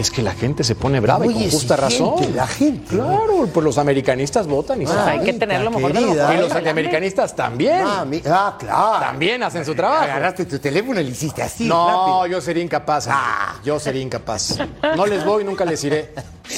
[0.00, 2.34] Es que la gente se pone brava y con justa razón.
[2.34, 6.00] la gente, Claro, pues los americanistas votan y Pues hay que tener lo mejor de
[6.00, 6.22] lo querida.
[6.28, 6.36] mejor.
[6.36, 7.82] Y los antiamericanistas también.
[7.86, 8.98] Ah, mi- ah, claro.
[9.00, 10.04] También hacen su trabajo.
[10.04, 11.66] Agarraste tu teléfono y le hiciste así.
[11.68, 11.86] No,
[12.22, 12.26] rápido.
[12.28, 13.08] yo sería incapaz.
[13.10, 13.56] Ah.
[13.62, 14.56] Yo sería incapaz.
[14.96, 16.14] No les voy, nunca les iré.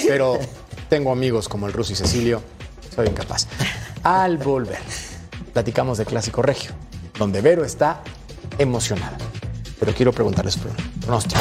[0.06, 0.38] Pero
[0.88, 2.40] tengo amigos como el Ruso y Cecilio.
[2.94, 3.48] Soy incapaz.
[4.04, 4.78] Al volver,
[5.52, 6.70] platicamos de Clásico Regio,
[7.18, 8.02] donde Vero está
[8.56, 9.18] emocionada.
[9.80, 11.40] Pero quiero preguntarles por pronóstico.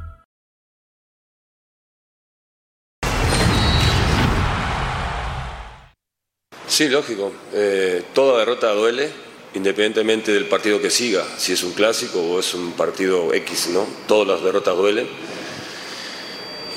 [6.71, 7.33] Sí, lógico.
[7.51, 9.09] Eh, toda derrota duele,
[9.55, 13.85] independientemente del partido que siga, si es un clásico o es un partido X, ¿no?
[14.07, 15.05] Todas las derrotas duelen.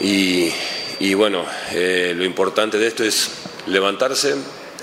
[0.01, 0.51] Y,
[0.99, 3.31] y bueno, eh, lo importante de esto es
[3.69, 4.35] levantarse,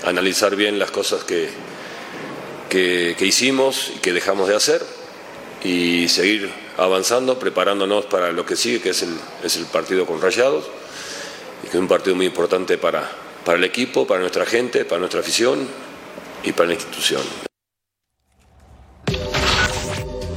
[0.02, 1.50] analizar bien las cosas que,
[2.70, 4.82] que, hicimos y que dejamos de hacer
[5.62, 10.22] y seguir avanzando, preparándonos para lo que sigue, que es el, es el partido con
[10.22, 10.64] Rayados,
[11.64, 13.10] y que es un partido muy importante para,
[13.44, 15.66] para el equipo, para nuestra gente, para nuestra afición
[16.42, 17.22] y para la institución.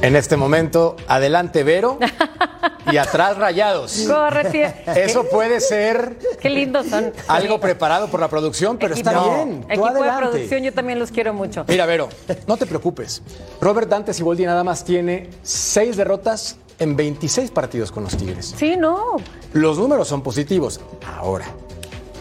[0.02, 1.98] En este momento, adelante Vero
[2.92, 4.04] y atrás Rayados.
[4.06, 4.74] Corre.
[4.94, 7.12] Eso puede ser Qué lindos son.
[7.26, 9.62] algo preparado por la producción, pero está bien.
[9.62, 11.64] Tú Equipo de producción, yo también los quiero mucho.
[11.66, 12.08] Mira, Vero,
[12.46, 13.22] no te preocupes.
[13.60, 18.54] Robert Dante Siboldi nada más tiene seis derrotas en 26 partidos con los Tigres.
[18.56, 19.16] Sí, no.
[19.54, 20.78] Los números son positivos.
[21.16, 21.46] Ahora,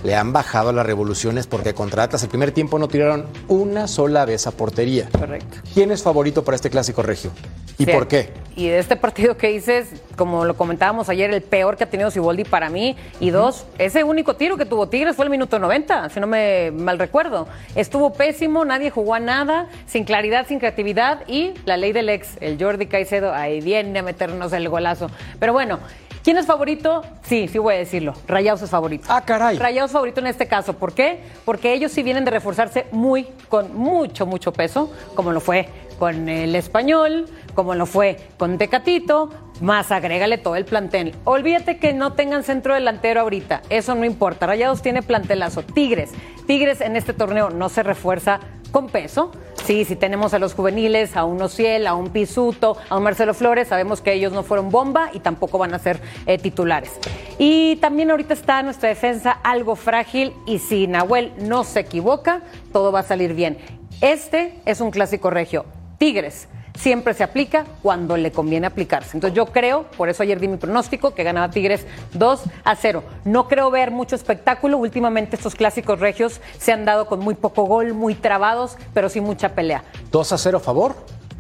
[0.05, 4.23] le han bajado las revoluciones porque contra Atlas el primer tiempo no tiraron una sola
[4.25, 5.09] vez a portería.
[5.11, 5.57] Correcto.
[5.73, 7.31] ¿Quién es favorito para este clásico regio?
[7.79, 7.91] ¿Y Sí.
[7.91, 8.29] por qué?
[8.55, 12.09] Y de este partido que dices, como lo comentábamos ayer, el peor que ha tenido
[12.11, 12.95] Siboldi para mí.
[13.19, 16.71] Y dos, ese único tiro que tuvo Tigres fue el minuto 90, si no me
[16.71, 17.47] mal recuerdo.
[17.75, 21.27] Estuvo pésimo, nadie jugó a nada, sin claridad, sin creatividad.
[21.27, 25.09] Y la ley del ex, el Jordi Caicedo, ahí viene a meternos el golazo.
[25.39, 25.79] Pero bueno.
[26.25, 27.03] ¿Quién es favorito?
[27.21, 28.15] Sí, sí voy a decirlo.
[28.27, 29.05] Rayados es favorito.
[29.09, 29.59] Ah, caray.
[29.59, 30.73] Rayados favorito en este caso.
[30.73, 31.19] ¿Por qué?
[31.45, 36.27] Porque ellos sí vienen de reforzarse muy, con mucho, mucho peso, como lo fue con
[36.27, 39.29] el español, como lo fue con Tecatito,
[39.61, 41.13] más agrégale todo el plantel.
[41.25, 44.47] Olvídate que no tengan centro delantero ahorita, eso no importa.
[44.47, 45.61] Rayados tiene plantelazo.
[45.61, 46.09] Tigres,
[46.47, 48.39] Tigres en este torneo no se refuerza
[48.75, 49.31] con peso.
[49.63, 53.33] Sí, si tenemos a los juveniles, a un Ociel, a un Pisuto, a un Marcelo
[53.33, 56.91] Flores, sabemos que ellos no fueron bomba y tampoco van a ser eh, titulares.
[57.39, 62.41] Y también ahorita está nuestra defensa algo frágil y si Nahuel no se equivoca,
[62.73, 63.57] todo va a salir bien.
[64.01, 65.63] Este es un clásico regio.
[65.97, 69.17] Tigres siempre se aplica cuando le conviene aplicarse.
[69.17, 73.03] Entonces yo creo, por eso ayer di mi pronóstico, que ganaba Tigres 2 a 0.
[73.23, 74.77] No creo ver mucho espectáculo.
[74.77, 79.21] Últimamente estos clásicos regios se han dado con muy poco gol, muy trabados, pero sí
[79.21, 79.83] mucha pelea.
[80.11, 80.95] 2 a 0 a favor.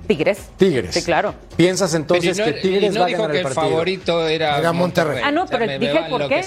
[0.07, 0.39] Tigres.
[0.57, 0.93] Tigres.
[0.93, 1.33] Sí, claro.
[1.55, 3.67] ¿Piensas entonces no- que Tigres no va a dijo ganar que el partido?
[3.69, 5.21] favorito era, Era Monterrey.
[5.23, 6.43] Ah, no, O sea, pero dije el por qué.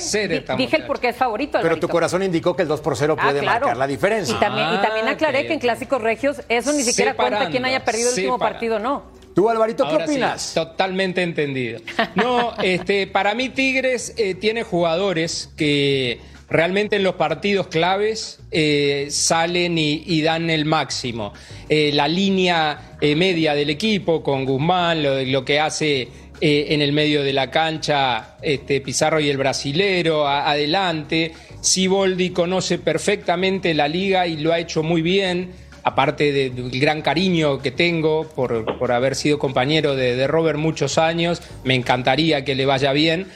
[0.57, 1.53] Dije el por qué es favorito.
[1.53, 1.89] Pero tu Alvarito.
[1.89, 3.61] corazón indicó que el 2 por 0 Ah, puede claro.
[3.61, 4.35] marcar la diferencia.
[4.37, 7.65] Y también, y también Ah, aclaré que en clásicos regios eso ni siquiera cuenta quién
[7.65, 9.17] haya perdido el último partido, no.
[9.35, 10.53] ¿Tú, Alvarito, qué Ahora sí, opinas?
[10.55, 11.81] totalmente entendido.
[12.17, 19.09] No, este, para mí Tigres eh, tiene jugadores que realmente en los partidos claves eh,
[19.11, 21.33] salen y, dan el máximo.
[21.69, 26.09] Eh, la línea eh, media del equipo con Guzmán, lo, que hace
[26.41, 31.33] en el medio de la cancha este, Pizarro y el brasilero, adelante.
[31.61, 35.51] Siboldi conoce perfectamente la liga y lo ha hecho muy bien,
[35.83, 41.43] aparte de- del gran cariño que tengo por, haber sido compañero de Robert muchos años,
[41.65, 43.27] me encantaría que le vaya bien.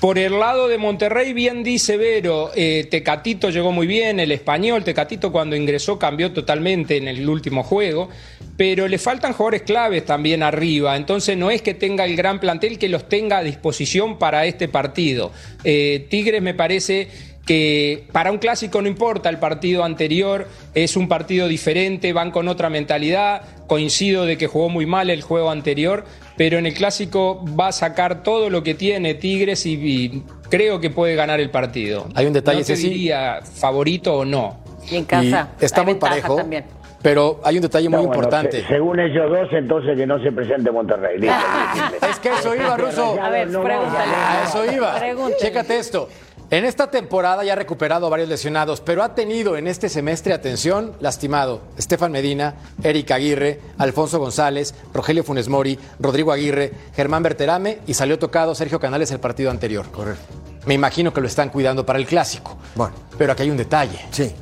[0.00, 4.82] Por el lado de Monterrey, bien dice Vero, eh, Tecatito llegó muy bien, el español,
[4.82, 8.08] Tecatito cuando ingresó cambió totalmente en el último juego,
[8.56, 12.78] pero le faltan jugadores claves también arriba, entonces no es que tenga el gran plantel
[12.78, 15.32] que los tenga a disposición para este partido.
[15.64, 17.08] Eh, Tigres me parece
[17.50, 22.46] que para un clásico no importa el partido anterior, es un partido diferente, van con
[22.46, 26.04] otra mentalidad, coincido de que jugó muy mal el juego anterior,
[26.36, 30.78] pero en el clásico va a sacar todo lo que tiene Tigres y, y creo
[30.80, 32.06] que puede ganar el partido.
[32.14, 32.88] Hay un detalle, no te Ceci.
[32.90, 34.60] diría favorito o no.
[34.88, 35.48] Y en casa.
[35.60, 36.36] Y está muy parejo.
[36.36, 36.66] también.
[37.02, 38.60] Pero hay un detalle muy No, bueno, importante.
[38.60, 41.18] se- según ellos dos, entonces que no se presente Monterrey.
[42.10, 43.18] Es que eso iba, Russo.
[43.20, 44.14] A ver, pregúntale.
[44.14, 44.98] A eso iba.
[45.00, 45.36] Pregúntale.
[45.40, 46.08] Chécate esto.
[46.50, 50.32] En esta temporada ya ha recuperado a varios lesionados, pero ha tenido en este semestre,
[50.34, 57.78] atención, lastimado Estefan Medina, Eric Aguirre, Alfonso González, Rogelio Funes Mori, Rodrigo Aguirre, Germán Berterame
[57.86, 59.86] y salió tocado Sergio Canales el partido anterior.
[59.92, 60.24] Correcto.
[60.66, 62.56] Me imagino que lo están cuidando para el clásico.
[62.74, 62.94] Bueno.
[63.16, 64.00] Pero aquí hay un detalle.
[64.10, 64.34] Sí.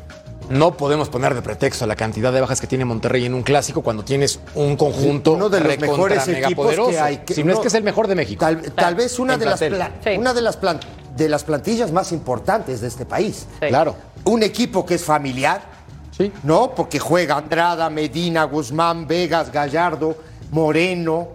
[0.48, 3.82] No podemos poner de pretexto la cantidad de bajas que tiene Monterrey en un clásico
[3.82, 7.18] cuando tienes un conjunto Uno de los mejores equipos que hay.
[7.18, 8.40] que- si no, es que es el mejor de México.
[8.40, 10.80] Tal, tal vez una de, las pla- una de las plan-
[11.18, 13.46] de las plantillas más importantes de este país.
[13.58, 13.94] Claro.
[14.24, 15.76] Un equipo que es familiar,
[16.16, 16.32] Sí.
[16.42, 16.74] ¿no?
[16.74, 20.16] Porque juega Andrada, Medina, Guzmán, Vegas, Gallardo,
[20.50, 21.28] Moreno,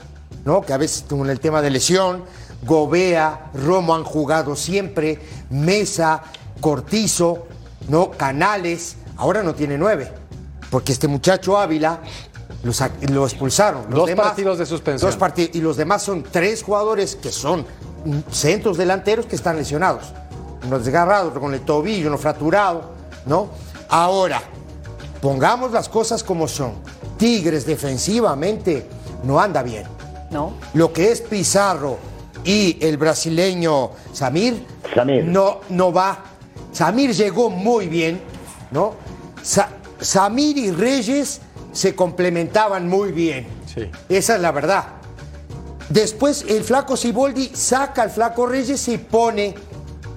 [0.43, 0.61] ¿no?
[0.61, 2.23] Que a veces con el tema de lesión,
[2.65, 5.19] Gobea, Romo han jugado siempre,
[5.49, 6.23] Mesa,
[6.59, 7.47] Cortizo,
[7.87, 8.11] ¿no?
[8.11, 10.11] Canales, ahora no tiene nueve,
[10.69, 11.99] porque este muchacho Ávila
[12.63, 13.83] lo, sa- lo expulsaron.
[13.89, 15.09] Los Dos demás- partidos de suspensión.
[15.09, 17.65] Dos partidos, y los demás son tres jugadores que son
[18.31, 20.05] centros delanteros que están lesionados.
[20.65, 22.91] Uno desgarrado, otro con el tobillo, uno fracturado,
[23.25, 23.49] ¿no?
[23.89, 24.41] Ahora,
[25.21, 26.73] pongamos las cosas como son.
[27.17, 28.87] Tigres defensivamente
[29.23, 29.85] no anda bien.
[30.31, 30.53] No.
[30.73, 31.97] Lo que es Pizarro
[32.43, 35.25] y el brasileño Samir, Samir.
[35.25, 36.17] No, no va.
[36.71, 38.21] Samir llegó muy bien,
[38.71, 38.93] ¿no?
[39.41, 41.39] Sa- Samir y Reyes
[41.73, 43.47] se complementaban muy bien.
[43.73, 43.89] Sí.
[44.09, 44.85] Esa es la verdad.
[45.89, 49.53] Después el flaco Siboldi saca al flaco Reyes y pone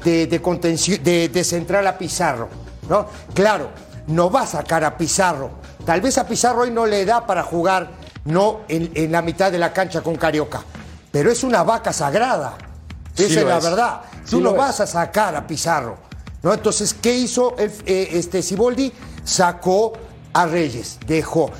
[0.05, 2.49] de, de contención- de- de central a Pizarro.
[2.89, 3.07] ¿no?
[3.35, 3.69] Claro,
[4.07, 5.51] no va a sacar a Pizarro.
[5.85, 7.91] Tal vez a Pizarro hoy no le da para jugar
[8.25, 10.63] no en, en la mitad de la cancha con Carioca.
[11.11, 12.57] Pero es una vaca sagrada.
[13.15, 13.65] Sí Esa es la es.
[13.65, 14.01] verdad.
[14.25, 14.57] Sí Tú no es.
[14.57, 15.97] vas a sacar a Pizarro.
[16.43, 16.53] ¿no?
[16.55, 18.93] Entonces, ¿qué hizo el- eh, este Siboldi?
[19.25, 19.93] Sacó
[20.37, 21.51] a Reyes, dejó.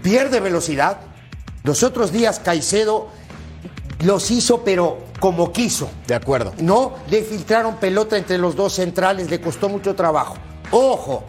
[0.00, 0.98] Pierde velocidad.
[1.64, 3.08] Los otros días Caicedo
[4.04, 5.90] los hizo, pero como quiso.
[6.06, 6.52] De acuerdo.
[6.58, 10.36] No le filtraron pelota entre los dos centrales, le costó mucho trabajo.
[10.70, 11.24] Ojo,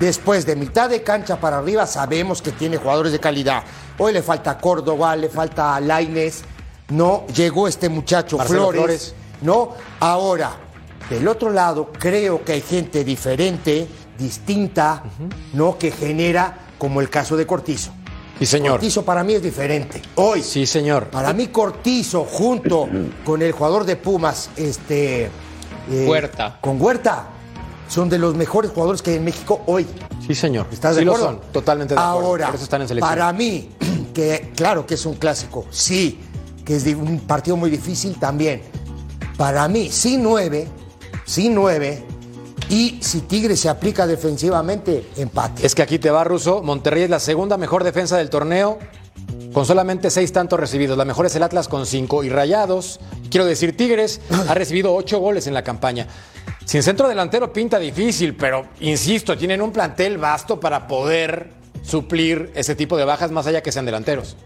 [0.00, 3.62] después de mitad de cancha para arriba sabemos que tiene jugadores de calidad.
[3.96, 6.42] Hoy le falta Córdoba, le falta Laines,
[6.88, 9.14] no llegó este muchacho Flores, Flores.
[9.40, 9.70] no.
[10.00, 10.50] Ahora,
[11.08, 13.86] del otro lado creo que hay gente diferente,
[14.18, 15.02] distinta,
[15.52, 17.92] no que genera como el caso de Cortizo.
[18.38, 18.72] Sí, señor.
[18.72, 20.02] Cortizo para mí es diferente.
[20.16, 20.42] Hoy.
[20.42, 21.06] Sí, señor.
[21.06, 22.88] Para mí Cortizo junto
[23.24, 25.30] con el jugador de Pumas, este
[25.90, 26.58] eh, Huerta.
[26.60, 27.26] con Huerta,
[27.88, 29.86] son de los mejores jugadores que hay en México hoy.
[30.26, 30.66] Sí, señor.
[30.72, 31.40] ¿Estás Sí de lo acuerdo?
[31.42, 32.26] son, totalmente de acuerdo.
[32.26, 33.08] Ahora, Por eso están en selección.
[33.08, 33.70] para mí,
[34.14, 36.18] que claro que es un clásico, sí,
[36.64, 38.62] que es un partido muy difícil también.
[39.36, 40.66] Para mí, sin nueve,
[41.24, 42.04] sin nueve,
[42.68, 45.66] y si Tigre se aplica defensivamente, empate.
[45.66, 46.62] Es que aquí te va, Russo.
[46.62, 48.78] Monterrey es la segunda mejor defensa del torneo,
[49.52, 50.96] con solamente seis tantos recibidos.
[50.96, 52.24] La mejor es el Atlas con cinco.
[52.24, 53.00] Y Rayados,
[53.30, 56.08] quiero decir, Tigres ha recibido ocho goles en la campaña.
[56.64, 61.50] Sin centro delantero pinta difícil, pero insisto, tienen un plantel vasto para poder
[61.82, 64.36] suplir ese tipo de bajas, más allá que sean delanteros.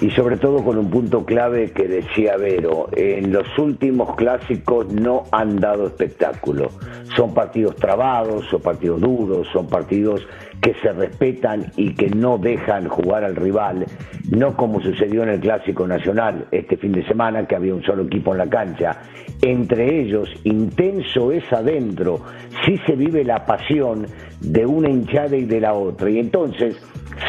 [0.00, 5.24] Y sobre todo con un punto clave que decía Vero, en los últimos clásicos no
[5.32, 6.68] han dado espectáculo.
[7.16, 10.26] Son partidos trabados, son partidos duros, son partidos
[10.60, 13.86] que se respetan y que no dejan jugar al rival,
[14.30, 18.04] no como sucedió en el Clásico Nacional este fin de semana, que había un solo
[18.04, 19.00] equipo en la cancha.
[19.40, 22.20] Entre ellos, intenso es adentro,
[22.64, 24.06] sí se vive la pasión
[24.40, 26.10] de una hinchada y de la otra.
[26.10, 26.76] Y entonces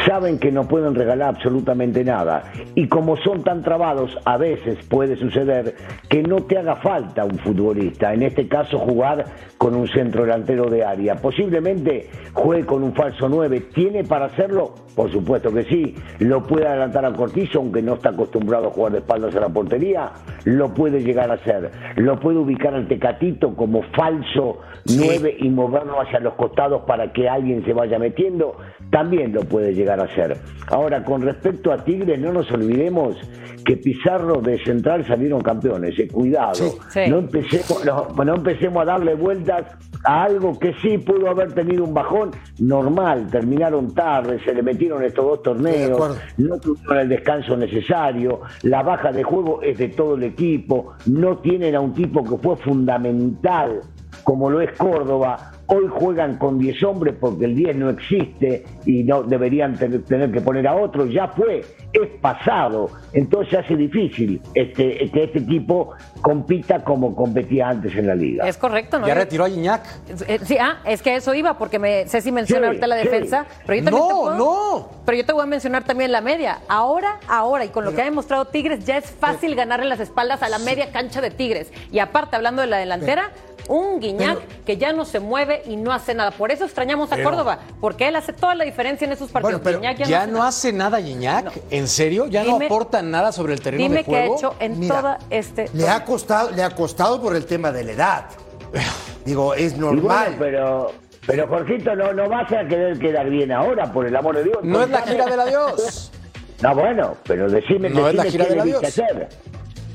[0.06, 2.44] saben que no pueden regalar absolutamente nada.
[2.74, 5.74] Y como son tan trabados, a veces puede suceder
[6.08, 8.12] que no te haga falta un futbolista.
[8.12, 9.24] En este caso, jugar
[9.56, 11.16] con un centro delantero de área.
[11.16, 13.60] Posiblemente juegue con un falso 9.
[13.74, 14.74] ¿Tiene para hacerlo?
[14.94, 15.94] Por supuesto que sí.
[16.18, 19.48] Lo puede adelantar a Cortizo, aunque no está acostumbrado a jugar de espaldas a la
[19.48, 20.10] portería.
[20.44, 21.70] Lo puede llegar a hacer.
[21.96, 24.60] Lo puede ubicar al Tecatito como falso
[24.96, 28.56] 9 y moverlo hacia los costados para que alguien se vaya metiendo.
[28.90, 30.36] También lo puede llegar a hacer.
[30.68, 33.16] Ahora, con respecto a Tigres, no nos olvidemos
[33.64, 35.98] que Pizarro de Central salieron campeones.
[35.98, 36.54] eh, Cuidado.
[36.54, 37.00] Sí.
[37.08, 39.66] No, empecemos, no, no empecemos a darle vueltas
[40.04, 43.28] a algo que sí pudo haber tenido un bajón normal.
[43.30, 48.40] Terminaron tarde, se le metieron estos dos torneos, no tuvieron el descanso necesario.
[48.62, 50.94] La baja de juego es de todo el equipo.
[51.06, 53.80] No tienen a un tipo que fue fundamental
[54.24, 55.52] como lo es Córdoba.
[55.70, 60.32] Hoy juegan con 10 hombres porque el 10 no existe y no deberían tener, tener
[60.32, 61.04] que poner a otro.
[61.06, 61.60] Ya fue,
[61.92, 62.88] es pasado.
[63.12, 65.90] Entonces hace difícil este, que este equipo
[66.22, 68.48] compita como competía antes en la liga.
[68.48, 69.06] Es correcto, ¿no?
[69.06, 69.82] Ya retiró a Iñak.
[70.26, 73.04] Eh, Sí, ah, es que eso iba, porque me, Ceci menciona Sí, ahorita la sí.
[73.04, 74.88] defensa, pero yo también No, te puedo- no.
[75.04, 76.60] Pero yo te voy a mencionar también la media.
[76.68, 80.42] Ahora, ahora, y con lo que ha demostrado Tigres, ya es fácil ganarle las espaldas
[80.42, 81.70] a la media cancha de Tigres.
[81.92, 83.32] Y aparte, hablando de la delantera,
[83.68, 86.30] un Guiñac que ya no se mueve y no hace nada.
[86.32, 89.62] Por eso extrañamos a Pero- Córdoba, porque él hace toda la diferencia en esos partidos.
[89.62, 90.48] Guiñac Ya hace no nada.
[90.48, 91.52] hace nada Iñak.
[91.70, 92.26] ¿En serio?
[92.26, 94.36] ¿Ya no Dime- aporta nada sobre el terreno Dime de qué ha juego?
[94.36, 95.68] hecho en Mira, toda este.
[95.74, 98.24] Le ha costado, le ha costado por el tema de la edad.
[99.24, 100.36] Digo, es bueno, normal.
[100.38, 100.92] pero,
[101.26, 104.58] pero Jorgito, no, no vas a querer quedar bien ahora, por el amor de Dios.
[104.62, 106.10] No es la gira del adiós.
[106.60, 109.12] No, bueno, pero decime, No es la gira qué del debiste adiós.
[109.12, 109.28] hacer.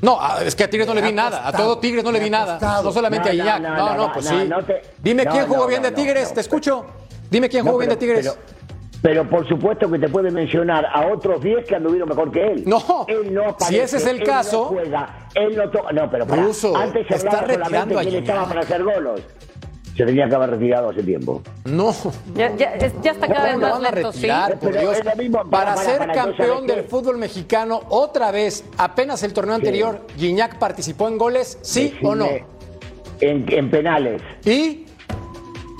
[0.04, 1.48] No, es que a Tigres no le vi nada.
[1.48, 2.58] A todo Tigres no le vi nada.
[2.82, 3.60] No solamente a Iñak.
[3.60, 4.36] no, No, pues sí.
[4.48, 6.32] no te- Dime quién jugó bien de Tigres.
[6.34, 6.84] Te escucho.
[7.30, 8.36] Dime quién jugó bien de Tigres.
[9.02, 12.62] Pero, por supuesto que te puede mencionar a otros 10 que anduvieron mejor que él.
[12.66, 15.92] No, él no si aparece, ese es el él caso- No juega, él no toca.
[15.92, 18.20] No, pero para, Ruso, antes se está hablaba retirando a Gignac.
[18.22, 19.20] estaba para hacer golos.
[19.96, 21.40] Se tenía que haber retirado hace tiempo.
[21.66, 21.94] No.
[22.34, 24.26] Ya, ya- es- ya está cada vez ¿Cómo lo más lento, sí.
[24.26, 24.98] por Pero Dios?
[24.98, 29.22] es lo mismo, para- Para para- ser para, campeón del fútbol mexicano, otra vez, apenas
[29.22, 32.26] el torneo anterior, Guiñac participó en goles, ¿sí o no?
[33.20, 34.20] En, en penales.
[34.44, 34.84] Y,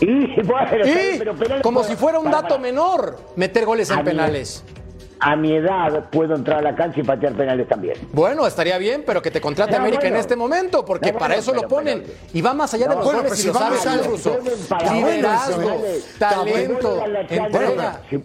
[0.00, 2.60] Y bueno, y pero penales como si fuera un para, dato para.
[2.62, 4.64] menor, meter goles en A mí- penales.
[5.26, 7.96] A mi edad puedo entrar a la cancha y patear penales también.
[8.12, 11.36] Bueno, estaría bien, pero que te contrate No, América en este momento, porque No, para
[11.36, 12.02] bueno, eso lo ponen.
[12.02, 14.92] pero- y va más allá de No, los bueno, goles pues y si lo sabes,
[14.92, 15.82] Liderazgo,
[16.18, 18.00] talento, entrega.
[18.10, 18.22] Si-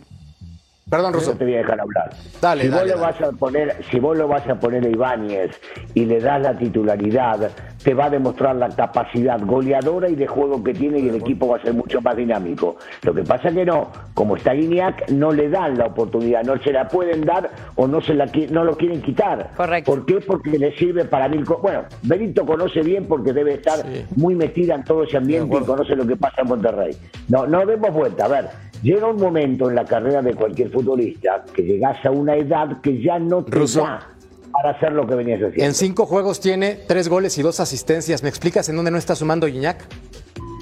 [0.90, 1.34] Perdón, No Ruso.
[1.36, 2.10] te voy a dejar hablar.
[2.42, 4.90] Dale, si dale, vos lo vas a poner, si vos lo vas a poner a
[4.90, 5.52] Ibáñez
[5.94, 7.52] y le das la titularidad,
[7.84, 11.48] te va a demostrar la capacidad goleadora y de juego que tiene y el equipo
[11.48, 12.78] va a ser mucho más dinámico.
[13.04, 16.72] Lo que pasa que no, como está Guiñac, no le dan la oportunidad, no se
[16.74, 19.52] la pueden dar o no se la no lo quieren quitar.
[19.56, 19.92] Correcto.
[19.94, 20.20] ¿Por qué?
[20.22, 21.62] Porque le sirve para mil cosas.
[21.62, 24.06] Bueno, Benito conoce bien porque debe estar Sí.
[24.16, 26.98] muy metida en todo ese ambiente y conoce lo que pasa en Monterrey.
[27.28, 28.26] No, no demos vuelta.
[28.26, 28.46] A ver,
[28.82, 33.02] llega un momento en la carrera de cualquier futbolista que llegas a una edad que
[33.02, 33.82] ya no te Ruso.
[33.82, 34.08] da
[34.52, 35.64] para hacer lo que venías haciendo.
[35.64, 38.24] En cinco juegos tiene tres goles y dos asistencias.
[38.24, 39.86] ¿Me explicas en dónde no está sumando Guiñac?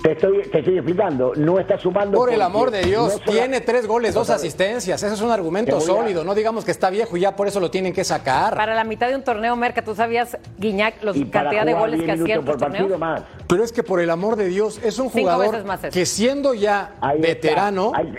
[0.03, 2.17] Te estoy, te estoy explicando, no está sumando.
[2.17, 5.01] Por el amor de Dios, no tiene tres goles, dos asistencias.
[5.01, 6.23] Ese es un argumento a- sólido.
[6.23, 8.55] No digamos que está viejo y ya por eso lo tienen que sacar.
[8.55, 12.05] Para la mitad de un torneo, Merca, ¿tú sabías, Guiñac, para cantidad de goles 10
[12.05, 12.99] que hacía en torneos?
[12.99, 13.21] más.
[13.47, 16.93] Pero es que por el amor de Dios, es un jugador más que siendo ya
[17.01, 17.27] Ahí está.
[17.27, 18.13] veterano, Ahí,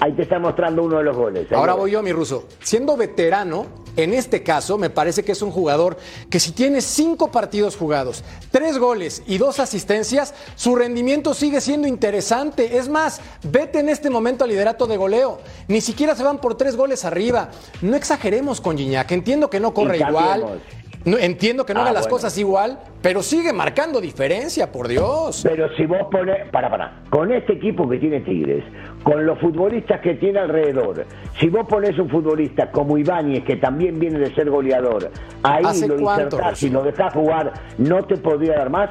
[0.00, 1.46] ahí te está mostrando uno de los goles.
[1.50, 5.42] Ahí ahora voy yo, mi ruso, siendo veterano, en este caso me parece que es
[5.42, 5.96] un jugador
[6.30, 11.86] que si tiene cinco partidos jugados, tres goles y dos asistencias, su rendimiento sigue siendo
[11.86, 12.78] interesante.
[12.78, 15.40] Es más, vete en este momento al liderato de goleo.
[15.68, 17.50] Ni siquiera se van por tres goles arriba.
[17.82, 19.10] No exageremos con Gignac.
[19.12, 20.60] Entiendo que no corre igual.
[21.04, 22.16] No, entiendo que no Ah, haga las bueno.
[22.16, 25.40] cosas igual, pero sigue marcando diferencia, por Dios.
[25.42, 28.62] Pero si vos pones, para, para, con este equipo que tiene Tigres,
[29.02, 31.06] con los futbolistas que tiene alrededor,
[31.38, 35.10] si vos pones un futbolista como Ibáñez, que también viene de ser goleador,
[35.42, 38.90] ahí ¿Hace lo insertás y lo dejás jugar, ¿no te podría dar más?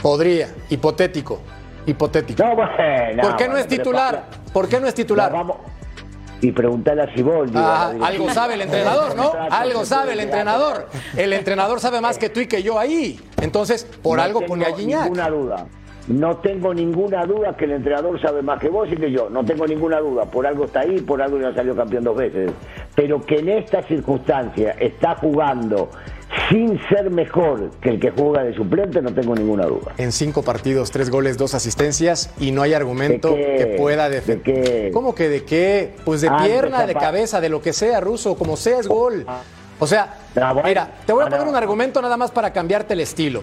[0.00, 1.40] Podría, hipotético,
[1.86, 2.42] hipotético.
[2.42, 3.22] No, bueno.
[3.22, 4.24] ¿Por qué no bueno, es titular?
[4.52, 5.30] ¿Por qué no es titular?
[5.30, 5.56] No, vamos.
[6.42, 7.52] Y preguntarle a Siboldi.
[7.56, 9.32] Ah, algo sabe el entrenador, ¿no?
[9.48, 10.88] Algo sabe el entrenador.
[11.16, 13.18] El entrenador sabe más que tú y que yo ahí.
[13.40, 15.04] Entonces, por No algo pone a Gignac.
[15.04, 15.66] ninguna duda.
[16.08, 19.30] No tengo ninguna duda que el entrenador sabe más que vos y que yo.
[19.30, 20.24] No tengo ninguna duda.
[20.24, 22.50] Por algo está ahí, por algo ya salió campeón dos veces.
[22.96, 25.90] Pero que en esta circunstancia está jugando
[26.48, 29.92] sin ser mejor que el que juega de suplente, no tengo ninguna duda.
[29.98, 34.16] En cinco partidos, tres goles, dos asistencias y no hay argumento ¿De que pueda ¿De
[34.16, 34.42] defender.
[34.42, 34.90] qué?
[34.92, 35.94] ¿Cómo que de qué?
[36.04, 39.26] Pues de pierna, de cabeza, de lo que sea, ruso, como sea es gol.
[39.78, 40.68] O sea, Ah, bueno.
[40.68, 43.42] mira, te voy a Ah, poner un argumento nada más para cambiarte el estilo.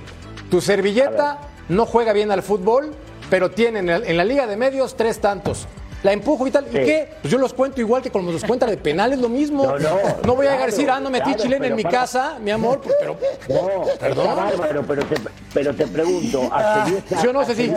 [0.50, 1.38] Tu servilleta
[1.70, 2.92] no juega bien al fútbol,
[3.30, 5.68] pero tiene en la, en la Liga de Medios tres tantos.
[6.04, 6.66] La empujo y tal.
[6.68, 7.14] ¿Y qué?
[7.22, 9.66] Pues yo los cuento igual que como los cuenta de penales, lo mismo.
[9.66, 9.78] No,
[10.24, 12.00] no, voy a llegar a claro, decir, ah, no metí claro, chilena en mi para-
[12.00, 13.18] casa, mi amor, pues, pero.
[13.50, 14.36] No, Perdón.
[14.36, 15.16] bárbaro, pero te,
[15.54, 17.22] pero te pregunto, hace 10 años.
[17.22, 17.68] ¿Sí o no, Ceci?
[17.68, 17.74] ¿Sí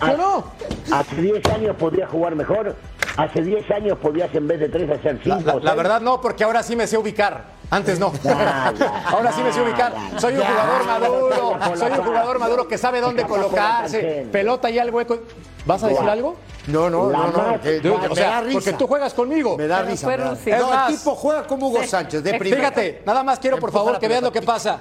[0.00, 0.44] o no?
[0.92, 2.74] Hace 10 años podías jugar mejor.
[3.16, 5.40] Hace 10 años podías en vez de 3 hacer 5.
[5.44, 7.56] La, la- la verdad no, porque ahora sí me sé ubicar.
[7.70, 8.12] Antes no.
[8.22, 9.92] Ya, ya, ahora sí me sé ubicar.
[10.18, 11.58] Soy un jugador maduro.
[11.76, 14.26] Soy un jugador maduro que sabe dónde colocarse.
[14.30, 15.18] Pelota y al hueco.
[15.66, 16.36] ¿Vas a decir algo?
[16.68, 17.38] No, no, La no, no.
[17.38, 18.54] más- que- Dude, me o sea, da risa.
[18.58, 19.56] porque tú juegas conmigo.
[19.56, 20.06] Me da Pero risa.
[20.06, 20.56] fue me da- Rusia.
[20.56, 22.62] Es No, el tipo juega como Hugo Sánchez, de primera.
[22.70, 24.80] Fíjate, nada más quiero por favor que vean lo que pasa.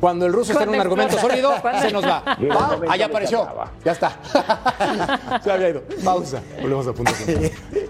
[0.00, 1.34] Cuando el ruso está en un argumento explota.
[1.60, 2.22] sólido, se nos va.
[2.88, 3.46] Allá que apareció.
[3.84, 4.16] Ya está.
[5.44, 5.82] Se había ido.
[6.02, 6.40] Pausa.
[6.62, 7.12] Volvemos a punto.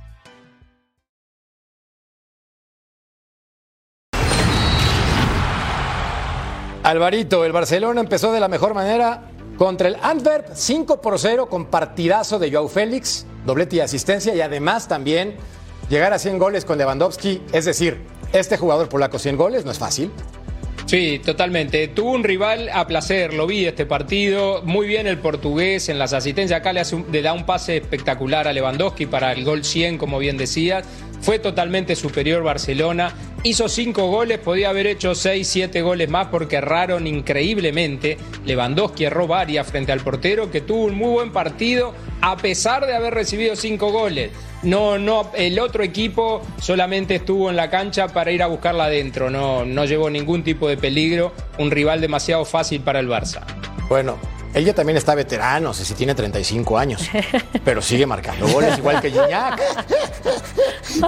[6.83, 9.23] Alvarito, el Barcelona empezó de la mejor manera
[9.57, 14.41] contra el Antwerp 5 por 0 con partidazo de Joao Félix, doblete y asistencia y
[14.41, 15.35] además también
[15.89, 17.41] llegar a 100 goles con Lewandowski.
[17.53, 18.01] Es decir,
[18.33, 20.09] este jugador polaco 100 goles no es fácil.
[20.87, 21.87] Sí, totalmente.
[21.89, 24.61] Tuvo un rival a placer, lo vi este partido.
[24.63, 26.59] Muy bien el portugués en las asistencias.
[26.59, 30.17] Acá le, hace un- da un pase espectacular a Lewandowski para el gol 100, como
[30.17, 30.83] bien decías.
[31.21, 33.13] Fue totalmente superior Barcelona.
[33.43, 38.19] Hizo cinco goles, podía haber hecho seis, siete goles más porque erraron increíblemente.
[38.45, 42.93] Lewandowski erró varias frente al portero, que tuvo un muy buen partido a pesar de
[42.93, 44.29] haber recibido cinco goles.
[44.61, 49.31] No, no, el otro equipo solamente estuvo en la cancha para ir a buscarla adentro,
[49.31, 53.41] no, no llevó ningún tipo de peligro, un rival demasiado fácil para el Barça.
[53.89, 54.19] Bueno,
[54.53, 57.01] él ya también está veterano, no sé si tiene 35 años,
[57.63, 59.61] pero sigue marcando goles igual que Gignac.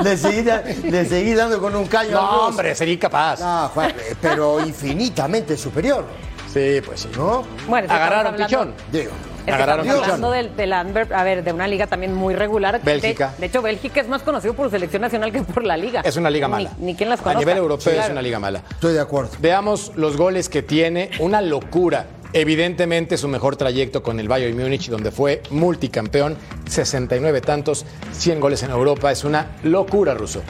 [0.03, 0.43] Le seguí,
[0.89, 3.39] le seguí dando con un caño No, hombre, sería capaz.
[3.39, 6.05] No, Juan, pero infinitamente superior,
[6.53, 7.09] Sí, pues sí.
[7.17, 7.43] ¿no?
[7.67, 8.73] Bueno, Agarraron pichón.
[8.91, 9.11] Digo.
[9.45, 12.79] Es Agarraron estamos hablando del, del a ver, de una liga también muy regular.
[12.83, 13.33] Bélgica.
[13.39, 16.01] De, hecho, Bélgica es más conocido por su selección nacional que por la liga.
[16.01, 16.71] Es una liga Ni- mala.
[16.77, 17.39] Ni, quien las A conozca.
[17.39, 18.11] nivel europeo es Claro.
[18.13, 18.61] una liga mala.
[18.69, 19.31] Estoy de acuerdo.
[19.39, 22.05] Veamos los goles que tiene, una locura.
[22.33, 28.63] Evidentemente su mejor trayecto con el Bayern Múnich, donde fue multicampeón, 69 tantos, 100 goles
[28.63, 30.41] en Europa, es una locura, Ruso.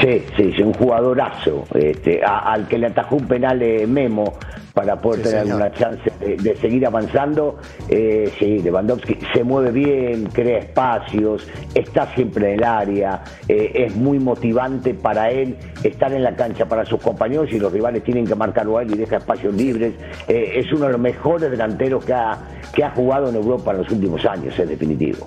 [0.00, 1.64] Sí, sí, sí, un jugadorazo.
[1.74, 4.34] Este, al que le atajó un penal eh, Memo
[4.74, 5.62] para poder Sí, tener señor.
[5.62, 7.58] alguna chance de, de seguir avanzando.
[7.88, 13.94] Eh, sí, Lewandowski se mueve bien, crea espacios, está siempre en el área, eh, es
[13.94, 18.26] muy motivante para él estar en la cancha para sus compañeros y los rivales tienen
[18.26, 19.94] que marcarlo a él y deja espacios libres.
[20.26, 22.36] Eh, es uno de los mejores delanteros que ha,
[22.74, 25.26] que ha jugado en Europa en los últimos años, es definitivo.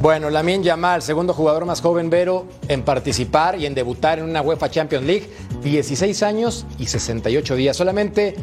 [0.00, 4.42] Bueno, Lamine Yamal, segundo jugador más joven, Vero, en participar y en debutar en una
[4.42, 5.26] UEFA Champions League,
[5.64, 7.76] 16 años y 68 días.
[7.76, 8.36] Solamente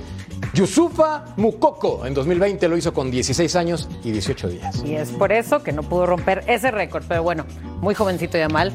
[0.55, 4.81] Yusufa Mukoko en 2020 lo hizo con 16 años y 18 días.
[4.85, 7.03] Y es por eso que no pudo romper ese récord.
[7.07, 7.45] Pero bueno,
[7.81, 8.71] muy jovencito Yamal.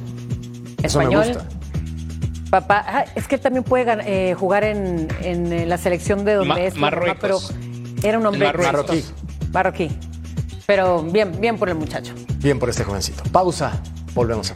[0.82, 1.26] Eso me Español.
[1.26, 1.44] gusta.
[2.50, 6.34] Papá, ah, es que él también puede eh, jugar en, en, eh, la selección de
[6.34, 6.74] donde Ma- es.
[7.20, 7.38] Pero
[8.02, 9.12] era un hombre exitoso.
[9.52, 9.90] Marroquí.
[10.66, 12.12] Pero bien, bien por el muchacho.
[12.38, 13.22] Bien por este jovencito.
[13.32, 13.80] Pausa,
[14.14, 14.54] volvemos a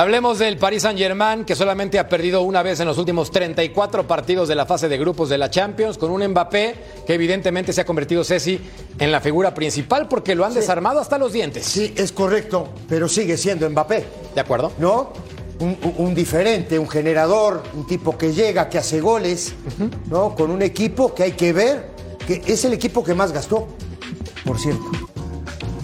[0.00, 4.48] Hablemos del Paris Saint-Germain, que solamente ha perdido una vez en los últimos 34 partidos
[4.48, 6.74] de la fase de grupos de la Champions, con un Mbappé
[7.06, 8.58] que evidentemente se ha convertido, Ceci,
[8.98, 11.66] en la figura principal porque lo han desarmado hasta los dientes.
[11.66, 14.06] Sí, es correcto, pero sigue siendo Mbappé.
[14.34, 14.72] ¿De acuerdo?
[14.78, 15.12] ¿No?
[15.58, 19.52] Un, diferente, un generador, un tipo que llega, que hace goles,
[20.08, 20.34] ¿no?
[20.34, 21.90] Con un equipo que hay que ver,
[22.26, 23.68] que es el equipo que más gastó,
[24.46, 24.90] por cierto.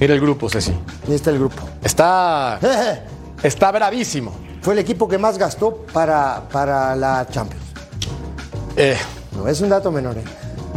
[0.01, 0.73] Mira el grupo, Ceci.
[1.07, 1.63] Ahí está el grupo.
[1.83, 2.59] Está,
[3.43, 4.33] está bravísimo.
[4.63, 7.65] Fue el equipo que más gastó para, para la Champions.
[8.77, 8.97] Eh,
[9.37, 10.25] No es un dato menor, ¿eh?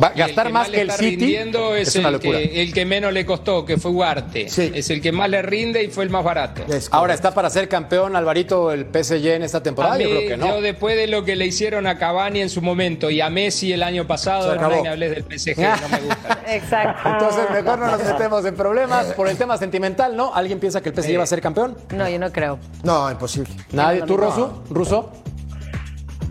[0.02, 1.16] Va el gastar más le que el está City.
[1.18, 2.38] rindiendo es, Es una el, locura.
[2.40, 4.50] que, el que menos le costó, que fue Ugarte.
[4.50, 4.72] Sí.
[4.74, 6.62] Es el que más le rinde y fue el más barato.
[6.72, 9.98] Es Ahora está para ser campeón Alvarito el PSG en esta temporada.
[9.98, 10.48] Mí, Yo creo que no.
[10.48, 13.74] yo después de lo que le hicieron a Cavani en su momento y a Messi
[13.74, 16.40] el año pasado, no me hables del PSG, no me gusta.
[16.48, 17.10] Exacto.
[17.10, 20.34] Entonces mejor no nos metemos en problemas por el tema sentimental, ¿no?
[20.34, 21.78] ¿Alguien piensa que el PSG va a ser campeón?
[21.92, 22.60] No, yo no creo.
[22.84, 23.50] No, imposible.
[23.72, 24.00] Nadie.
[24.02, 24.24] no, ¿Tú, no.
[24.24, 24.50] Rosu?
[24.70, 25.12] ¿Ruso?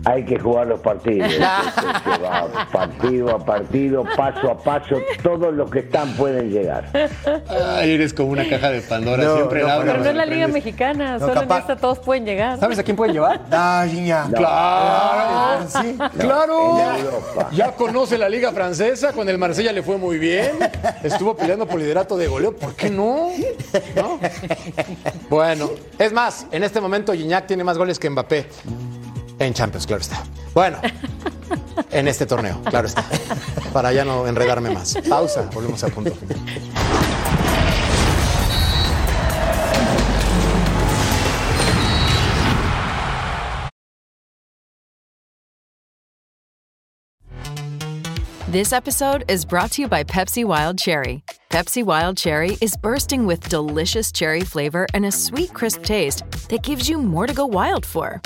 [0.05, 1.29] Hay que jugar los partidos.
[2.71, 6.89] Partido a partido, paso a paso, todos los que están pueden llegar.
[7.47, 9.23] Ay, eres como una caja de Pandora.
[9.23, 10.47] No, Siempre no, la abres, Pero no es la Liga.
[10.47, 12.59] Mexicana, No, solo capaz- en esta todos pueden llegar.
[12.59, 13.41] ¿Sabes a quién pueden llevar?
[13.51, 14.25] Ah, niña.
[14.33, 15.67] ¡Claro!
[15.69, 15.97] Sí.
[16.17, 16.77] ¡Claro!
[17.51, 20.51] Ya conoce la Liga Francesa, con el Marsella le fue muy bien.
[21.03, 22.55] Estuvo peleando por liderato de goleo.
[22.55, 23.31] ¿Por qué no?
[23.95, 24.19] ¿No?
[25.29, 28.47] Bueno, es más, en este momento Gignac tiene más goles que Mbappé
[29.39, 30.23] en Champions, claro está.
[30.53, 30.77] Bueno,
[31.91, 33.03] en este torneo, claro está.
[33.73, 34.97] Para ya no enredarme más.
[35.07, 36.37] Pausa, volvemos a punto final.
[48.51, 51.23] This episode is brought to you by Pepsi Wild Cherry.
[51.51, 56.63] Pepsi Wild Cherry is bursting with delicious cherry flavor and a sweet, crisp taste that
[56.63, 58.19] gives you more to go wild for.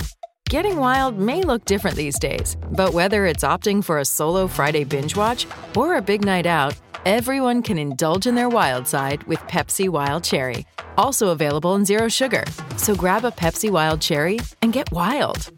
[0.54, 4.84] Getting wild may look different these days, but whether it's opting for a solo Friday
[4.84, 6.76] binge watch or a big night out,
[7.08, 10.64] everyone can indulge in their wild side with Pepsi Wild Cherry.
[10.96, 12.44] Also available in Zero Sugar.
[12.78, 15.52] So grab a Pepsi Wild Cherry and get wild.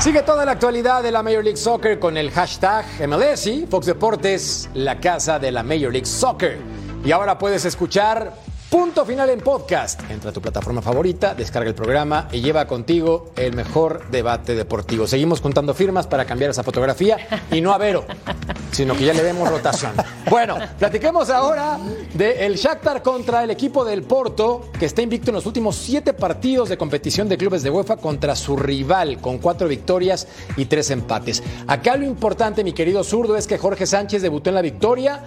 [0.00, 3.86] Sigue toda la actualidad de la Major League Soccer con el hashtag MLS y Fox
[3.86, 6.58] Deportes, la casa de la Major League Soccer.
[7.04, 8.32] Y ahora puedes escuchar
[8.70, 10.00] Punto Final en podcast.
[10.08, 15.08] Entra a tu plataforma favorita, descarga el programa y lleva contigo el mejor debate deportivo.
[15.08, 17.18] Seguimos contando firmas para cambiar esa fotografía
[17.50, 18.04] y no a Vero,
[18.70, 19.92] sino que ya le demos rotación.
[20.30, 21.76] Bueno, platiquemos ahora
[22.14, 26.68] del Shakhtar contra el equipo del Porto, que está invicto en los últimos siete partidos
[26.68, 31.42] de competición de clubes de UEFA contra su rival, con cuatro victorias y tres empates.
[31.66, 35.24] Acá lo importante, mi querido zurdo, es que Jorge Sánchez debutó en la victoria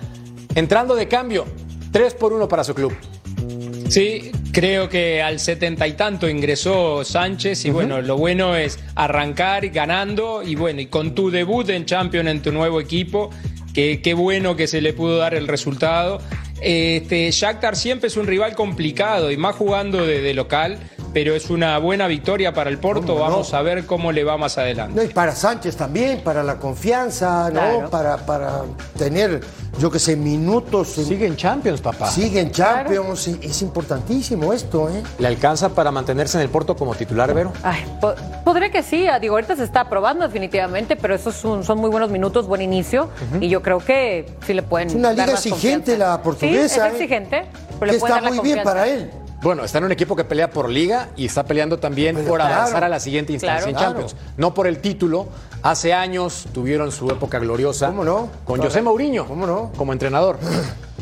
[0.55, 1.45] entrando de cambio.
[1.96, 2.93] Tres por uno para su club.
[3.88, 9.70] Sí, creo que al setenta y tanto ingresó Sánchez y bueno, lo bueno es arrancar
[9.70, 13.30] ganando y bueno, y con tu debut en Champions en tu nuevo equipo,
[13.74, 16.20] que qué bueno que se le pudo dar el resultado.
[16.60, 20.80] Este, Shakhtar siempre es un rival complicado y más jugando de, de local,
[21.16, 23.16] pero es una buena victoria para el Porto.
[23.16, 24.95] Vamos a ver cómo le va más adelante.
[24.97, 27.51] No, y para Sánchez también, para la confianza, ¿no?
[27.61, 27.89] Claro.
[27.89, 28.63] Para, para
[28.97, 29.39] tener,
[29.80, 30.89] yo que sé, minutos.
[30.89, 32.11] Sigue en Champions, papá.
[32.11, 33.28] Sigue en Champions.
[33.41, 35.01] Es importantísimo esto, ¿eh?
[35.18, 37.53] ¿Le alcanza para mantenerse en el Porto como titular, Vero?
[37.63, 41.63] Ay, po- podría que sí, ah, digo, ahorita se está probando definitivamente, pero esos son,
[41.63, 43.07] son muy buenos minutos, buen inicio,
[43.39, 46.11] y yo creo que sí le pueden Es una dar liga más exigente confianza.
[46.18, 46.89] la portuguesa, Sí, es ¿eh?
[46.89, 47.45] exigente,
[47.80, 49.09] pero Que le está dar la muy bien para él.
[49.41, 52.55] Bueno, está en un equipo que pelea por liga y está peleando también por claro.
[52.55, 53.69] avanzar a la siguiente instancia Claro.
[53.69, 53.91] en Claro.
[54.07, 54.15] Champions.
[54.38, 55.27] No por el título.
[55.61, 57.91] Hace años tuvieron su época gloriosa
[58.45, 59.25] con José Mourinho
[59.77, 60.38] como entrenador.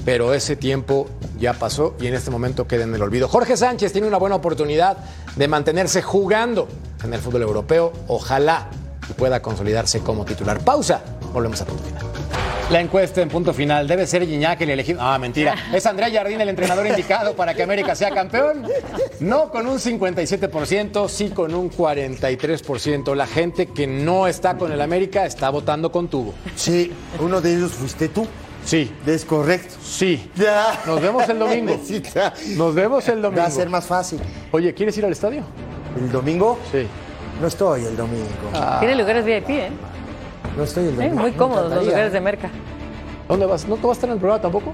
[0.05, 1.07] Pero ese tiempo
[1.39, 3.29] ya pasó y en este momento queda en el olvido.
[3.29, 4.97] Jorge Sánchez tiene una buena oportunidad
[5.37, 6.67] de mantenerse jugando
[7.03, 7.93] en el fútbol europeo.
[8.07, 8.67] Ojalá
[9.09, 10.59] y pueda consolidarse como titular.
[10.59, 11.01] Pausa.
[11.33, 12.02] Volvemos a punto final.
[12.71, 14.99] La encuesta en punto final debe ser Gignac el elegido.
[15.01, 15.55] Ah, mentira.
[15.73, 18.65] ¿Es Andrea Jardín el entrenador indicado para que América sea campeón?
[19.19, 23.15] No con un 57%, sí con un 43%.
[23.15, 26.33] La gente que no está con el América está votando con tubo.
[26.55, 28.27] Sí, uno de ellos fuiste tú.
[28.65, 28.91] Sí.
[29.05, 29.75] Es correcto.
[29.83, 30.31] Sí.
[30.35, 30.79] Ya.
[30.87, 31.79] Nos vemos el domingo.
[32.55, 33.41] Nos vemos el domingo.
[33.41, 34.19] Va a ser más fácil.
[34.51, 35.43] Oye, ¿quieres ir al estadio?
[35.99, 36.57] ¿El domingo?
[36.71, 36.87] Sí.
[37.41, 38.25] No estoy el domingo.
[38.79, 39.69] Tiene lugares VIP, ¿eh?
[40.57, 41.15] No estoy el Sí, domingo.
[41.21, 42.49] muy Me cómodos los lugares de merca.
[43.27, 43.67] ¿Dónde vas?
[43.67, 44.73] ¿No te vas a estar en el programa tampoco?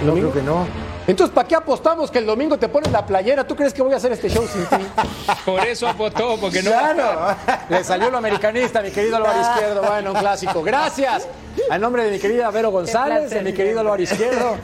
[0.00, 0.66] ¿El No, creo que no.
[1.06, 3.44] Entonces, ¿para qué apostamos que el domingo te pones la playera?
[3.44, 4.86] ¿Tú crees que voy a hacer este show sin ti?
[5.44, 6.70] Por eso apostó, porque no.
[6.70, 7.36] Claro.
[7.68, 9.82] Le salió lo americanista, mi querido Álvaro Izquierdo.
[9.82, 10.62] Bueno, un clásico.
[10.62, 11.26] Gracias.
[11.70, 14.56] A nombre de mi querida Vero González, de mi querido Álvaro Izquierdo,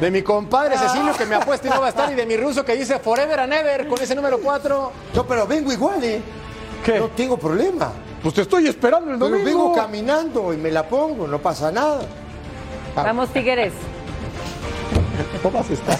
[0.00, 2.36] de mi compadre Cecilio que me apuesta y no va a estar, y de mi
[2.36, 4.92] ruso que dice Forever and Ever con ese número 4.
[5.14, 6.20] No, pero vengo igual, ¿eh?
[6.84, 6.98] ¿Qué?
[6.98, 7.92] No tengo problema.
[8.22, 9.44] Pues te estoy esperando el Pero domingo.
[9.46, 12.00] vengo caminando y me la pongo, no pasa nada.
[12.94, 13.72] Vamos, Tigres.
[15.44, 15.98] No vas a estar.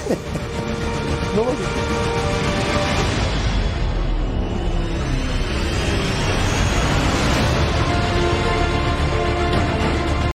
[1.37, 2.16] No vas a estar.